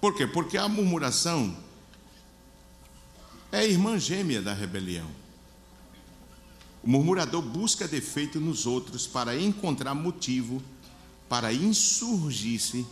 Por 0.00 0.14
quê? 0.16 0.26
Porque 0.26 0.56
a 0.56 0.68
murmuração 0.68 1.56
é 3.52 3.58
a 3.58 3.64
irmã 3.64 3.98
gêmea 3.98 4.40
da 4.40 4.54
rebelião. 4.54 5.08
O 6.82 6.88
murmurador 6.88 7.42
busca 7.42 7.86
defeito 7.86 8.40
nos 8.40 8.66
outros 8.66 9.06
para 9.06 9.38
encontrar 9.38 9.94
motivo 9.94 10.62
para 11.28 11.52
insurgir-se 11.52 12.86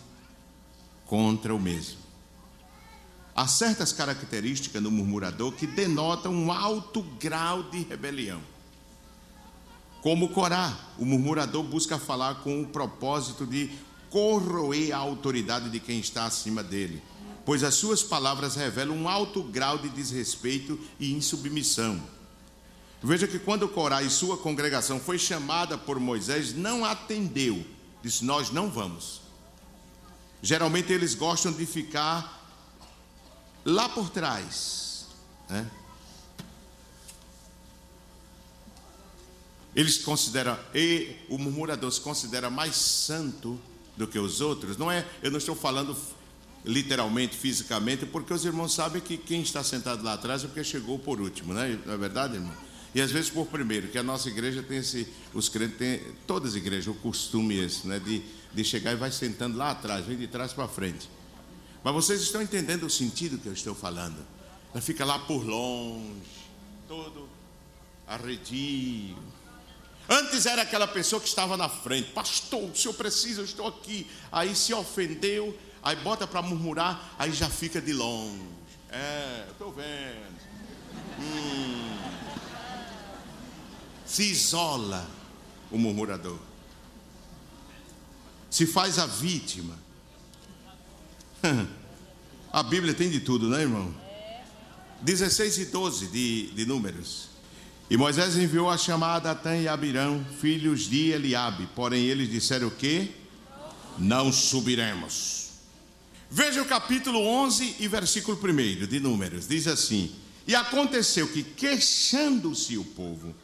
contra 1.06 1.54
o 1.54 1.58
mesmo. 1.58 2.07
Há 3.38 3.46
certas 3.46 3.92
características 3.92 4.82
no 4.82 4.90
murmurador 4.90 5.52
que 5.52 5.64
denotam 5.64 6.34
um 6.34 6.50
alto 6.50 7.02
grau 7.20 7.62
de 7.62 7.84
rebelião. 7.84 8.40
Como 10.02 10.30
Corá, 10.30 10.76
o 10.98 11.04
murmurador 11.04 11.62
busca 11.62 12.00
falar 12.00 12.42
com 12.42 12.62
o 12.62 12.66
propósito 12.66 13.46
de 13.46 13.70
corroer 14.10 14.92
a 14.92 14.98
autoridade 14.98 15.70
de 15.70 15.78
quem 15.78 16.00
está 16.00 16.24
acima 16.24 16.64
dele 16.64 17.00
pois 17.48 17.64
as 17.64 17.76
suas 17.76 18.02
palavras 18.02 18.56
revelam 18.56 18.94
um 18.94 19.08
alto 19.08 19.42
grau 19.42 19.78
de 19.78 19.88
desrespeito 19.88 20.78
e 21.00 21.14
insubmissão. 21.14 21.98
Veja 23.02 23.26
que 23.26 23.38
quando 23.38 23.66
Corá 23.66 24.02
e 24.02 24.10
sua 24.10 24.36
congregação 24.36 25.00
foi 25.00 25.18
chamada 25.18 25.78
por 25.78 25.98
Moisés, 25.98 26.54
não 26.54 26.84
atendeu, 26.84 27.64
disse: 28.02 28.22
Nós 28.22 28.50
não 28.50 28.68
vamos. 28.68 29.22
Geralmente 30.42 30.92
eles 30.92 31.14
gostam 31.14 31.50
de 31.50 31.64
ficar 31.64 32.37
lá 33.64 33.88
por 33.88 34.10
trás. 34.10 35.06
Né? 35.48 35.68
Eles 39.74 39.98
consideram, 39.98 40.58
e 40.74 41.16
o 41.28 41.38
murmurador 41.38 41.90
se 41.92 42.00
considera 42.00 42.50
mais 42.50 42.74
santo 42.74 43.58
do 43.96 44.06
que 44.06 44.18
os 44.18 44.40
outros. 44.40 44.76
Não 44.76 44.90
é, 44.90 45.06
eu 45.22 45.30
não 45.30 45.38
estou 45.38 45.54
falando 45.54 45.96
literalmente, 46.64 47.36
fisicamente, 47.36 48.04
porque 48.04 48.32
os 48.32 48.44
irmãos 48.44 48.74
sabem 48.74 49.00
que 49.00 49.16
quem 49.16 49.40
está 49.42 49.62
sentado 49.62 50.02
lá 50.02 50.14
atrás 50.14 50.42
é 50.42 50.46
porque 50.46 50.64
chegou 50.64 50.98
por 50.98 51.20
último, 51.20 51.54
né? 51.54 51.78
não 51.86 51.94
é 51.94 51.96
verdade, 51.96 52.34
irmão? 52.34 52.52
E 52.94 53.00
às 53.00 53.12
vezes 53.12 53.30
por 53.30 53.46
primeiro, 53.46 53.88
que 53.88 53.98
a 53.98 54.02
nossa 54.02 54.28
igreja 54.28 54.62
tem 54.62 54.78
esse, 54.78 55.06
os 55.34 55.48
crentes 55.48 55.78
têm, 55.78 56.00
todas 56.26 56.52
as 56.52 56.56
igrejas, 56.56 56.88
o 56.88 56.94
costume 56.94 57.56
esse, 57.56 57.86
né? 57.86 57.98
De, 57.98 58.22
de 58.52 58.64
chegar 58.64 58.92
e 58.92 58.96
vai 58.96 59.12
sentando 59.12 59.56
lá 59.56 59.70
atrás, 59.70 60.06
vem 60.06 60.16
de 60.16 60.26
trás 60.26 60.52
para 60.52 60.66
frente. 60.66 61.08
Mas 61.82 61.94
vocês 61.94 62.20
estão 62.20 62.42
entendendo 62.42 62.84
o 62.84 62.90
sentido 62.90 63.38
que 63.38 63.46
eu 63.46 63.52
estou 63.52 63.74
falando? 63.74 64.18
Ela 64.72 64.82
fica 64.82 65.04
lá 65.04 65.18
por 65.18 65.44
longe, 65.44 66.22
todo 66.86 67.28
arredio. 68.06 69.16
Antes 70.08 70.46
era 70.46 70.62
aquela 70.62 70.88
pessoa 70.88 71.20
que 71.20 71.28
estava 71.28 71.56
na 71.56 71.68
frente, 71.68 72.10
pastor, 72.12 72.62
o 72.62 72.74
senhor 72.74 72.94
precisa, 72.94 73.42
eu 73.42 73.44
estou 73.44 73.66
aqui. 73.66 74.10
Aí 74.32 74.56
se 74.56 74.72
ofendeu, 74.72 75.56
aí 75.82 75.96
bota 75.96 76.26
para 76.26 76.40
murmurar, 76.40 77.14
aí 77.18 77.32
já 77.32 77.50
fica 77.50 77.80
de 77.80 77.92
longe. 77.92 78.42
É, 78.90 79.46
estou 79.50 79.70
vendo. 79.70 80.38
Hum. 81.20 81.98
Se 84.06 84.22
isola 84.22 85.06
o 85.70 85.76
murmurador. 85.76 86.38
Se 88.48 88.66
faz 88.66 88.98
a 88.98 89.04
vítima. 89.04 89.87
A 92.52 92.62
Bíblia 92.62 92.94
tem 92.94 93.10
de 93.10 93.20
tudo, 93.20 93.48
né, 93.48 93.62
irmão? 93.62 93.94
16 95.02 95.58
e 95.58 95.64
12 95.66 96.06
de, 96.06 96.46
de 96.48 96.66
Números. 96.66 97.28
E 97.90 97.96
Moisés 97.96 98.36
enviou 98.36 98.68
a 98.68 98.76
chamada 98.76 99.28
a 99.28 99.32
Atã 99.32 99.56
e 99.56 99.68
Abirão, 99.68 100.24
filhos 100.40 100.82
de 100.88 101.10
Eliabe. 101.10 101.68
Porém, 101.74 102.04
eles 102.04 102.30
disseram 102.30 102.68
o 102.68 102.70
quê? 102.70 103.10
Não 103.98 104.32
subiremos. 104.32 105.50
Veja 106.30 106.60
o 106.60 106.66
capítulo 106.66 107.20
11 107.20 107.76
e 107.80 107.88
versículo 107.88 108.38
1 108.38 108.86
de 108.86 109.00
Números. 109.00 109.48
Diz 109.48 109.66
assim: 109.66 110.14
E 110.46 110.54
aconteceu 110.54 111.28
que, 111.28 111.42
queixando-se 111.42 112.76
o 112.76 112.84
povo, 112.84 113.34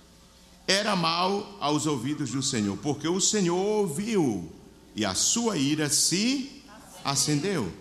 era 0.66 0.95
mal 0.95 1.57
aos 1.61 1.86
ouvidos 1.86 2.30
do 2.30 2.42
Senhor, 2.42 2.76
porque 2.78 3.09
o 3.09 3.20
Senhor 3.20 3.57
ouviu, 3.57 4.53
e 4.95 5.05
a 5.05 5.14
sua 5.14 5.57
ira 5.57 5.88
se 5.88 6.62
acendeu. 7.03 7.72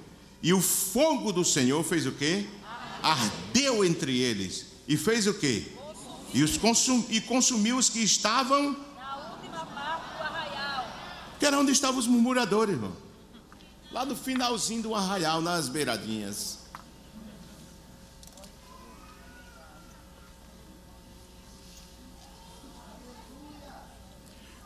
E 0.44 0.54
o 0.54 0.60
fogo 0.60 1.32
do 1.32 1.46
Senhor 1.46 1.82
fez 1.86 2.06
o 2.06 2.12
quê? 2.12 2.46
Ardeu 3.02 3.86
entre 3.86 4.20
eles. 4.20 4.66
E 4.86 4.98
fez 4.98 5.26
o 5.26 5.34
quê? 5.34 5.72
E, 6.34 6.44
os 6.44 6.58
consum, 6.58 7.06
e 7.10 7.22
consumiu 7.22 7.78
os 7.78 7.88
que 7.88 8.00
estavam 8.00 8.76
na 8.98 9.32
última 9.32 9.66
parte 9.66 10.18
do 10.18 10.24
arraial. 10.24 10.86
Que 11.40 11.46
era 11.46 11.58
onde 11.58 11.72
estavam 11.72 11.98
os 11.98 12.08
murmuradores, 12.08 12.76
irmão. 12.76 12.92
Lá 13.90 14.04
no 14.04 14.18
finalzinho 14.18 14.82
do 14.82 14.94
arraial, 14.94 15.42
nas 15.42 15.70
beiradinhas. 15.70 16.60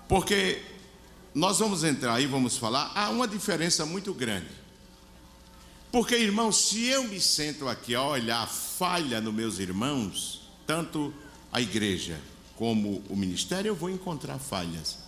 Porque 0.08 0.64
nós 1.36 1.60
vamos 1.60 1.84
entrar 1.84 2.20
e 2.20 2.26
vamos 2.26 2.58
falar, 2.58 2.92
há 2.96 3.10
uma 3.12 3.28
diferença 3.28 3.86
muito 3.86 4.12
grande. 4.12 4.67
Porque, 5.98 6.16
irmão, 6.16 6.52
se 6.52 6.86
eu 6.86 7.06
me 7.06 7.20
sento 7.20 7.68
aqui 7.68 7.96
a 7.96 8.04
olhar 8.04 8.44
a 8.44 8.46
falha 8.46 9.20
nos 9.20 9.34
meus 9.34 9.58
irmãos, 9.58 10.48
tanto 10.68 11.12
a 11.52 11.60
igreja 11.60 12.22
como 12.56 13.02
o 13.10 13.16
ministério, 13.16 13.70
eu 13.70 13.76
vou 13.76 13.90
encontrar 13.90 14.38
falhas. 14.38 15.00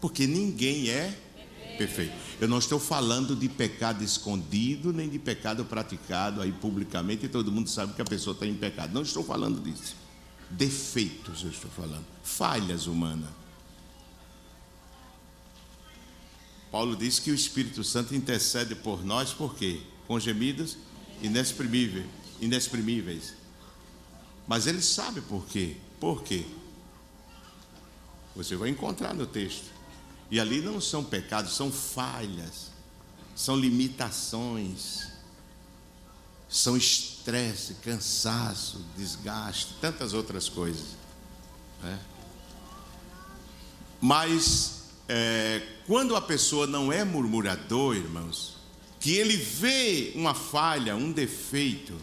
Porque 0.00 0.26
ninguém 0.26 0.88
é 0.88 1.14
perfeito. 1.76 2.14
Eu 2.40 2.48
não 2.48 2.56
estou 2.56 2.80
falando 2.80 3.36
de 3.36 3.46
pecado 3.46 4.02
escondido, 4.02 4.90
nem 4.90 5.10
de 5.10 5.18
pecado 5.18 5.66
praticado 5.66 6.40
aí 6.40 6.50
publicamente 6.50 7.26
e 7.26 7.28
todo 7.28 7.52
mundo 7.52 7.68
sabe 7.68 7.92
que 7.92 8.00
a 8.00 8.06
pessoa 8.06 8.32
está 8.32 8.46
em 8.46 8.54
pecado. 8.54 8.94
Não 8.94 9.02
estou 9.02 9.22
falando 9.22 9.60
disso. 9.60 9.94
Defeitos 10.48 11.42
eu 11.42 11.50
estou 11.50 11.70
falando. 11.70 12.06
Falhas 12.22 12.86
humanas. 12.86 13.28
Paulo 16.72 16.96
diz 16.96 17.18
que 17.18 17.30
o 17.30 17.34
Espírito 17.34 17.84
Santo 17.84 18.14
intercede 18.14 18.74
por 18.74 19.04
nós, 19.04 19.34
por 19.34 19.54
quê? 19.54 19.82
Com 20.08 20.18
gemidos 20.18 20.76
inexprimíveis. 21.22 22.06
inexprimíveis. 22.40 23.34
Mas 24.48 24.66
ele 24.66 24.82
sabe 24.82 25.20
por 25.20 25.46
quê. 25.46 25.76
Por 26.00 26.24
quê? 26.24 26.44
Você 28.34 28.56
vai 28.56 28.70
encontrar 28.70 29.14
no 29.14 29.26
texto. 29.26 29.66
E 30.30 30.40
ali 30.40 30.60
não 30.60 30.80
são 30.80 31.04
pecados, 31.04 31.54
são 31.54 31.70
falhas, 31.70 32.70
são 33.34 33.56
limitações, 33.56 35.08
são 36.48 36.76
estresse, 36.76 37.74
cansaço, 37.74 38.84
desgaste, 38.96 39.74
tantas 39.80 40.12
outras 40.12 40.48
coisas. 40.48 40.96
Né? 41.82 41.98
Mas 44.00 44.82
é, 45.08 45.66
quando 45.86 46.14
a 46.14 46.20
pessoa 46.20 46.66
não 46.66 46.92
é 46.92 47.04
murmurador, 47.04 47.96
irmãos, 47.96 48.57
que 49.00 49.14
ele 49.14 49.36
vê 49.36 50.12
uma 50.14 50.34
falha, 50.34 50.96
um 50.96 51.12
defeito, 51.12 51.94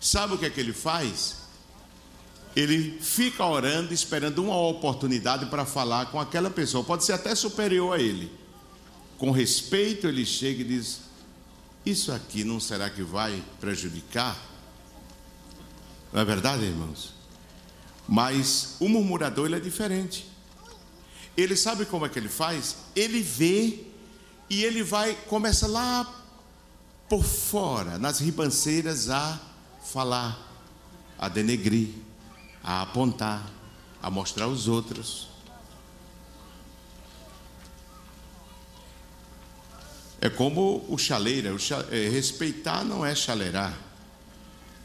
sabe 0.00 0.34
o 0.34 0.38
que 0.38 0.46
é 0.46 0.50
que 0.50 0.60
ele 0.60 0.72
faz? 0.72 1.38
ele 2.60 2.98
fica 3.00 3.44
orando, 3.44 3.94
esperando 3.94 4.42
uma 4.42 4.56
oportunidade 4.56 5.46
para 5.46 5.64
falar 5.64 6.06
com 6.06 6.18
aquela 6.18 6.50
pessoa, 6.50 6.82
pode 6.82 7.04
ser 7.04 7.12
até 7.12 7.32
superior 7.34 7.94
a 7.94 8.00
ele. 8.00 8.32
Com 9.16 9.30
respeito, 9.30 10.08
ele 10.08 10.26
chega 10.26 10.62
e 10.62 10.64
diz: 10.64 11.00
Isso 11.86 12.10
aqui 12.10 12.42
não 12.42 12.58
será 12.58 12.90
que 12.90 13.02
vai 13.02 13.42
prejudicar? 13.60 14.36
Não 16.12 16.20
é 16.20 16.24
verdade, 16.24 16.64
irmãos? 16.64 17.14
Mas 18.08 18.74
o 18.80 18.88
murmurador 18.88 19.46
ele 19.46 19.56
é 19.56 19.60
diferente. 19.60 20.26
Ele 21.36 21.54
sabe 21.54 21.84
como 21.84 22.06
é 22.06 22.08
que 22.08 22.18
ele 22.18 22.28
faz? 22.28 22.74
Ele 22.96 23.22
vê 23.22 23.84
e 24.50 24.64
ele 24.64 24.82
vai, 24.82 25.14
começa 25.28 25.68
lá 25.68 26.17
por 27.08 27.24
fora, 27.24 27.98
nas 27.98 28.18
ribanceiras, 28.20 29.08
a 29.08 29.40
falar, 29.82 30.38
a 31.18 31.28
denegrir 31.28 32.08
a 32.62 32.82
apontar, 32.82 33.50
a 34.02 34.10
mostrar 34.10 34.44
aos 34.44 34.68
outros. 34.68 35.28
É 40.20 40.28
como 40.28 40.84
o 40.86 40.98
chaleira, 40.98 41.54
o 41.54 41.58
é, 41.90 42.08
respeitar 42.10 42.84
não 42.84 43.06
é 43.06 43.14
chaleirar. 43.14 43.74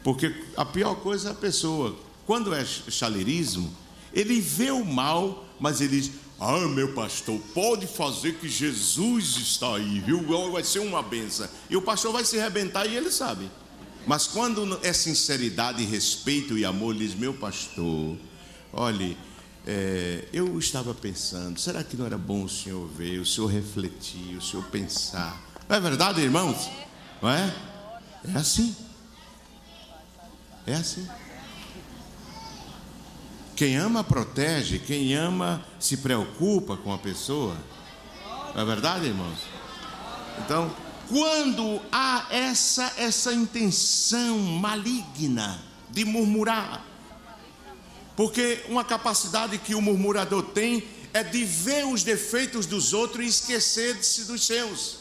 Porque 0.02 0.34
a 0.56 0.64
pior 0.64 0.94
coisa 0.96 1.28
é 1.28 1.32
a 1.32 1.34
pessoa, 1.34 1.94
quando 2.26 2.54
é 2.54 2.64
chaleirismo, 2.64 3.74
ele 4.12 4.40
vê 4.40 4.70
o 4.70 4.82
mal, 4.82 5.44
mas 5.60 5.82
ele 5.82 6.00
diz: 6.00 6.12
Ah, 6.38 6.58
meu 6.68 6.92
pastor, 6.94 7.40
pode 7.54 7.86
fazer 7.86 8.34
que 8.34 8.48
Jesus 8.48 9.36
está 9.36 9.76
aí, 9.76 10.00
viu? 10.00 10.22
Vai 10.50 10.64
ser 10.64 10.80
uma 10.80 11.02
benção. 11.02 11.48
E 11.70 11.76
o 11.76 11.82
pastor 11.82 12.12
vai 12.12 12.24
se 12.24 12.38
arrebentar 12.38 12.86
e 12.86 12.96
ele 12.96 13.10
sabe. 13.10 13.48
Mas 14.06 14.26
quando 14.26 14.78
é 14.82 14.92
sinceridade, 14.92 15.84
respeito 15.84 16.58
e 16.58 16.64
amor, 16.64 16.94
ele 16.94 17.06
diz: 17.06 17.14
Meu 17.14 17.32
pastor, 17.32 18.16
olhe, 18.72 19.16
é, 19.66 20.28
eu 20.32 20.58
estava 20.58 20.92
pensando, 20.92 21.58
será 21.58 21.82
que 21.82 21.96
não 21.96 22.04
era 22.04 22.18
bom 22.18 22.44
o 22.44 22.48
senhor 22.48 22.86
ver, 22.86 23.18
o 23.18 23.24
senhor 23.24 23.46
refletir, 23.46 24.36
o 24.36 24.42
senhor 24.42 24.64
pensar? 24.66 25.40
Não 25.66 25.76
é 25.76 25.80
verdade, 25.80 26.20
irmãos? 26.20 26.68
Não 27.22 27.30
é? 27.30 27.54
É 28.28 28.38
assim. 28.38 28.76
É 30.66 30.74
assim. 30.74 31.08
Quem 33.56 33.76
ama 33.76 34.02
protege, 34.02 34.80
quem 34.80 35.14
ama 35.14 35.64
se 35.78 35.98
preocupa 35.98 36.76
com 36.76 36.92
a 36.92 36.98
pessoa. 36.98 37.56
Não 38.54 38.62
é 38.62 38.64
verdade, 38.64 39.06
irmãos? 39.06 39.38
Então, 40.38 40.74
quando 41.08 41.80
há 41.92 42.26
essa 42.30 42.92
essa 42.96 43.32
intenção 43.32 44.38
maligna 44.38 45.62
de 45.90 46.04
murmurar, 46.04 46.84
porque 48.16 48.64
uma 48.68 48.84
capacidade 48.84 49.58
que 49.58 49.74
o 49.74 49.80
murmurador 49.80 50.42
tem 50.42 50.84
é 51.12 51.22
de 51.22 51.44
ver 51.44 51.86
os 51.86 52.02
defeitos 52.02 52.66
dos 52.66 52.92
outros 52.92 53.24
e 53.24 53.28
esquecer-se 53.28 54.24
dos 54.24 54.44
seus. 54.44 54.98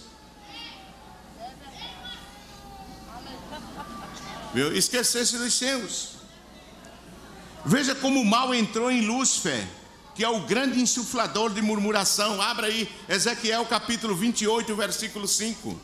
Viu? 4.54 4.76
Esquecer-se 4.76 5.38
dos 5.40 5.56
seus. 5.56 6.13
Veja 7.66 7.96
como 7.96 8.20
o 8.20 8.26
mal 8.26 8.54
entrou 8.54 8.92
em 8.92 9.06
Lúcifer, 9.06 9.66
que 10.14 10.24
é 10.24 10.30
o 10.30 10.42
grande 10.42 10.82
insuflador 10.82 11.54
de 11.54 11.62
murmuração. 11.62 12.42
Abra 12.42 12.68
aí 12.68 12.90
Ezequiel 13.08 13.66
capítulo 13.66 14.16
28, 14.16 14.76
versículo 14.76 15.28
5. 15.28 15.80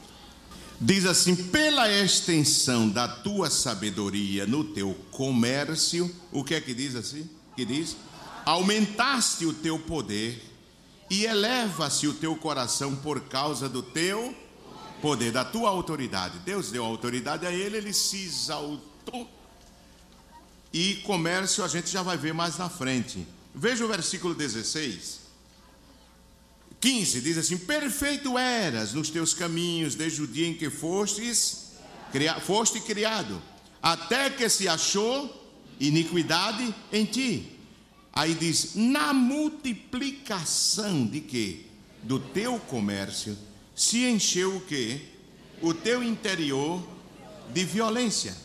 Diz 0.82 1.06
assim: 1.06 1.36
pela 1.36 1.90
extensão 1.90 2.90
da 2.90 3.08
tua 3.08 3.50
sabedoria 3.50 4.46
no 4.46 4.64
teu 4.66 4.94
comércio, 5.12 6.14
o 6.32 6.44
que 6.44 6.54
é 6.56 6.62
que 6.62 6.74
diz 6.74 6.96
assim? 6.96 7.30
Que 7.56 7.64
diz: 7.64 7.96
aumentaste 8.46 9.46
o 9.46 9.54
teu 9.54 9.80
poder 9.80 10.44
e 11.10 11.26
eleva-se 11.26 12.08
o 12.08 12.14
teu 12.14 12.36
coração 12.36 12.96
por 12.98 13.22
causa 13.22 13.70
do 13.70 13.82
teu 13.82 14.36
poder, 15.02 15.32
da 15.32 15.46
tua 15.46 15.70
autoridade. 15.70 16.40
Deus 16.40 16.72
deu 16.72 16.84
autoridade 16.84 17.46
a 17.46 17.52
ele, 17.52 17.78
ele 17.78 17.94
se 17.94 18.18
exaltou. 18.18 19.39
E 20.72 20.96
comércio 20.98 21.64
a 21.64 21.68
gente 21.68 21.90
já 21.90 22.04
vai 22.04 22.18
ver 22.18 22.34
mais 22.34 22.58
na 22.58 22.70
frente. 22.70 23.28
Veja 23.54 23.84
o 23.84 23.88
versículo 23.88 24.36
16. 24.36 25.20
15 26.80 27.22
diz 27.22 27.38
assim: 27.38 27.58
Perfeito 27.58 28.38
eras 28.38 28.94
nos 28.94 29.10
teus 29.10 29.34
caminhos 29.34 29.96
desde 29.96 30.22
o 30.22 30.28
dia 30.28 30.48
em 30.48 30.54
que 30.54 30.70
fostes, 30.70 31.72
cria, 32.12 32.40
foste 32.40 32.80
criado, 32.80 33.42
até 33.82 34.30
que 34.30 34.48
se 34.48 34.68
achou 34.68 35.36
iniquidade 35.80 36.74
em 36.92 37.06
ti. 37.06 37.58
Aí 38.14 38.36
diz: 38.36 38.76
na 38.76 39.14
multiplicação 39.14 41.06
de 41.06 41.22
quê? 41.22 41.66
Do 42.04 42.20
teu 42.20 42.60
comércio 42.60 43.38
se 43.76 44.06
encheu 44.06 44.56
o 44.56 44.62
quê? 44.62 45.02
O 45.62 45.74
teu 45.74 46.02
interior 46.02 46.82
de 47.54 47.66
violência. 47.66 48.36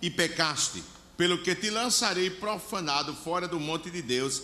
E 0.00 0.10
pecaste, 0.10 0.82
pelo 1.16 1.42
que 1.42 1.54
te 1.54 1.70
lançarei 1.70 2.30
profanado 2.30 3.14
fora 3.14 3.48
do 3.48 3.58
monte 3.58 3.90
de 3.90 4.00
Deus, 4.00 4.42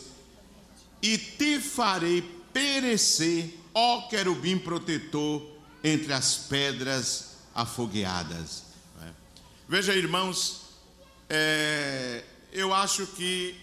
e 1.00 1.16
te 1.18 1.60
farei 1.60 2.22
perecer, 2.52 3.58
ó 3.72 4.08
querubim 4.08 4.58
protetor, 4.58 5.42
entre 5.82 6.12
as 6.12 6.36
pedras 6.36 7.36
afogueadas. 7.54 8.64
Veja, 9.68 9.94
irmãos, 9.94 10.62
é, 11.28 12.22
eu 12.52 12.72
acho 12.74 13.06
que 13.08 13.58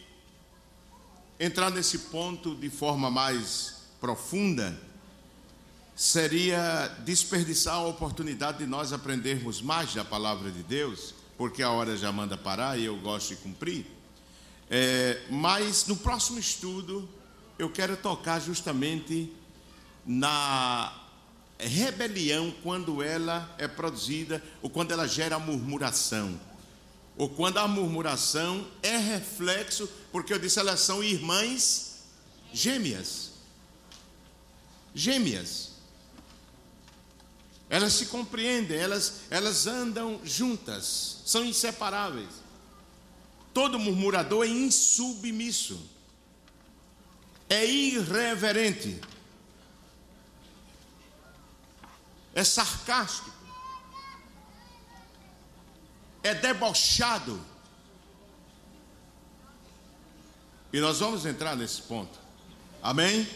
entrar 1.40 1.70
nesse 1.70 1.98
ponto 1.98 2.56
de 2.56 2.70
forma 2.70 3.10
mais 3.10 3.84
profunda 4.00 4.80
seria 5.96 6.88
desperdiçar 7.06 7.76
a 7.76 7.84
oportunidade 7.84 8.60
de 8.60 8.66
nós 8.66 8.92
aprendermos 8.92 9.62
mais 9.62 9.94
da 9.94 10.04
palavra 10.04 10.50
de 10.50 10.64
Deus, 10.64 11.14
porque 11.42 11.64
a 11.64 11.72
hora 11.72 11.98
já 11.98 12.12
manda 12.12 12.38
parar 12.38 12.78
e 12.78 12.86
eu 12.86 12.96
gosto 12.98 13.30
de 13.30 13.38
cumprir. 13.38 13.88
É, 14.70 15.24
mas 15.28 15.88
no 15.88 15.96
próximo 15.96 16.38
estudo 16.38 17.10
eu 17.58 17.68
quero 17.68 17.98
tocar 17.98 18.40
justamente 18.40 19.34
na 20.06 20.96
rebelião 21.58 22.54
quando 22.62 23.02
ela 23.02 23.56
é 23.58 23.68
produzida 23.68 24.40
ou 24.62 24.70
quando 24.70 24.92
ela 24.92 25.08
gera 25.08 25.40
murmuração 25.40 26.40
ou 27.18 27.28
quando 27.28 27.58
a 27.58 27.68
murmuração 27.68 28.68
é 28.84 28.98
reflexo, 28.98 29.90
porque 30.12 30.32
eu 30.32 30.38
disse 30.38 30.60
elas 30.60 30.82
são 30.82 31.04
irmãs 31.04 32.04
gêmeas. 32.54 33.32
Gêmeas. 34.94 35.71
Elas 37.72 37.94
se 37.94 38.06
compreendem, 38.06 38.78
elas, 38.78 39.22
elas 39.32 39.66
andam 39.66 40.22
juntas, 40.24 41.24
são 41.26 41.44
inseparáveis. 41.44 42.30
Todo 43.52 43.80
murmurador 43.80 44.46
é 44.46 44.50
insubmisso, 44.50 45.82
é 47.50 47.66
irreverente, 47.66 49.02
é 52.36 52.44
sarcástico 52.44 53.42
é 56.24 56.34
debochado. 56.34 57.40
E 60.72 60.80
nós 60.80 61.00
vamos 61.00 61.26
entrar 61.26 61.56
nesse 61.56 61.82
ponto. 61.82 62.18
Amém? 62.82 63.28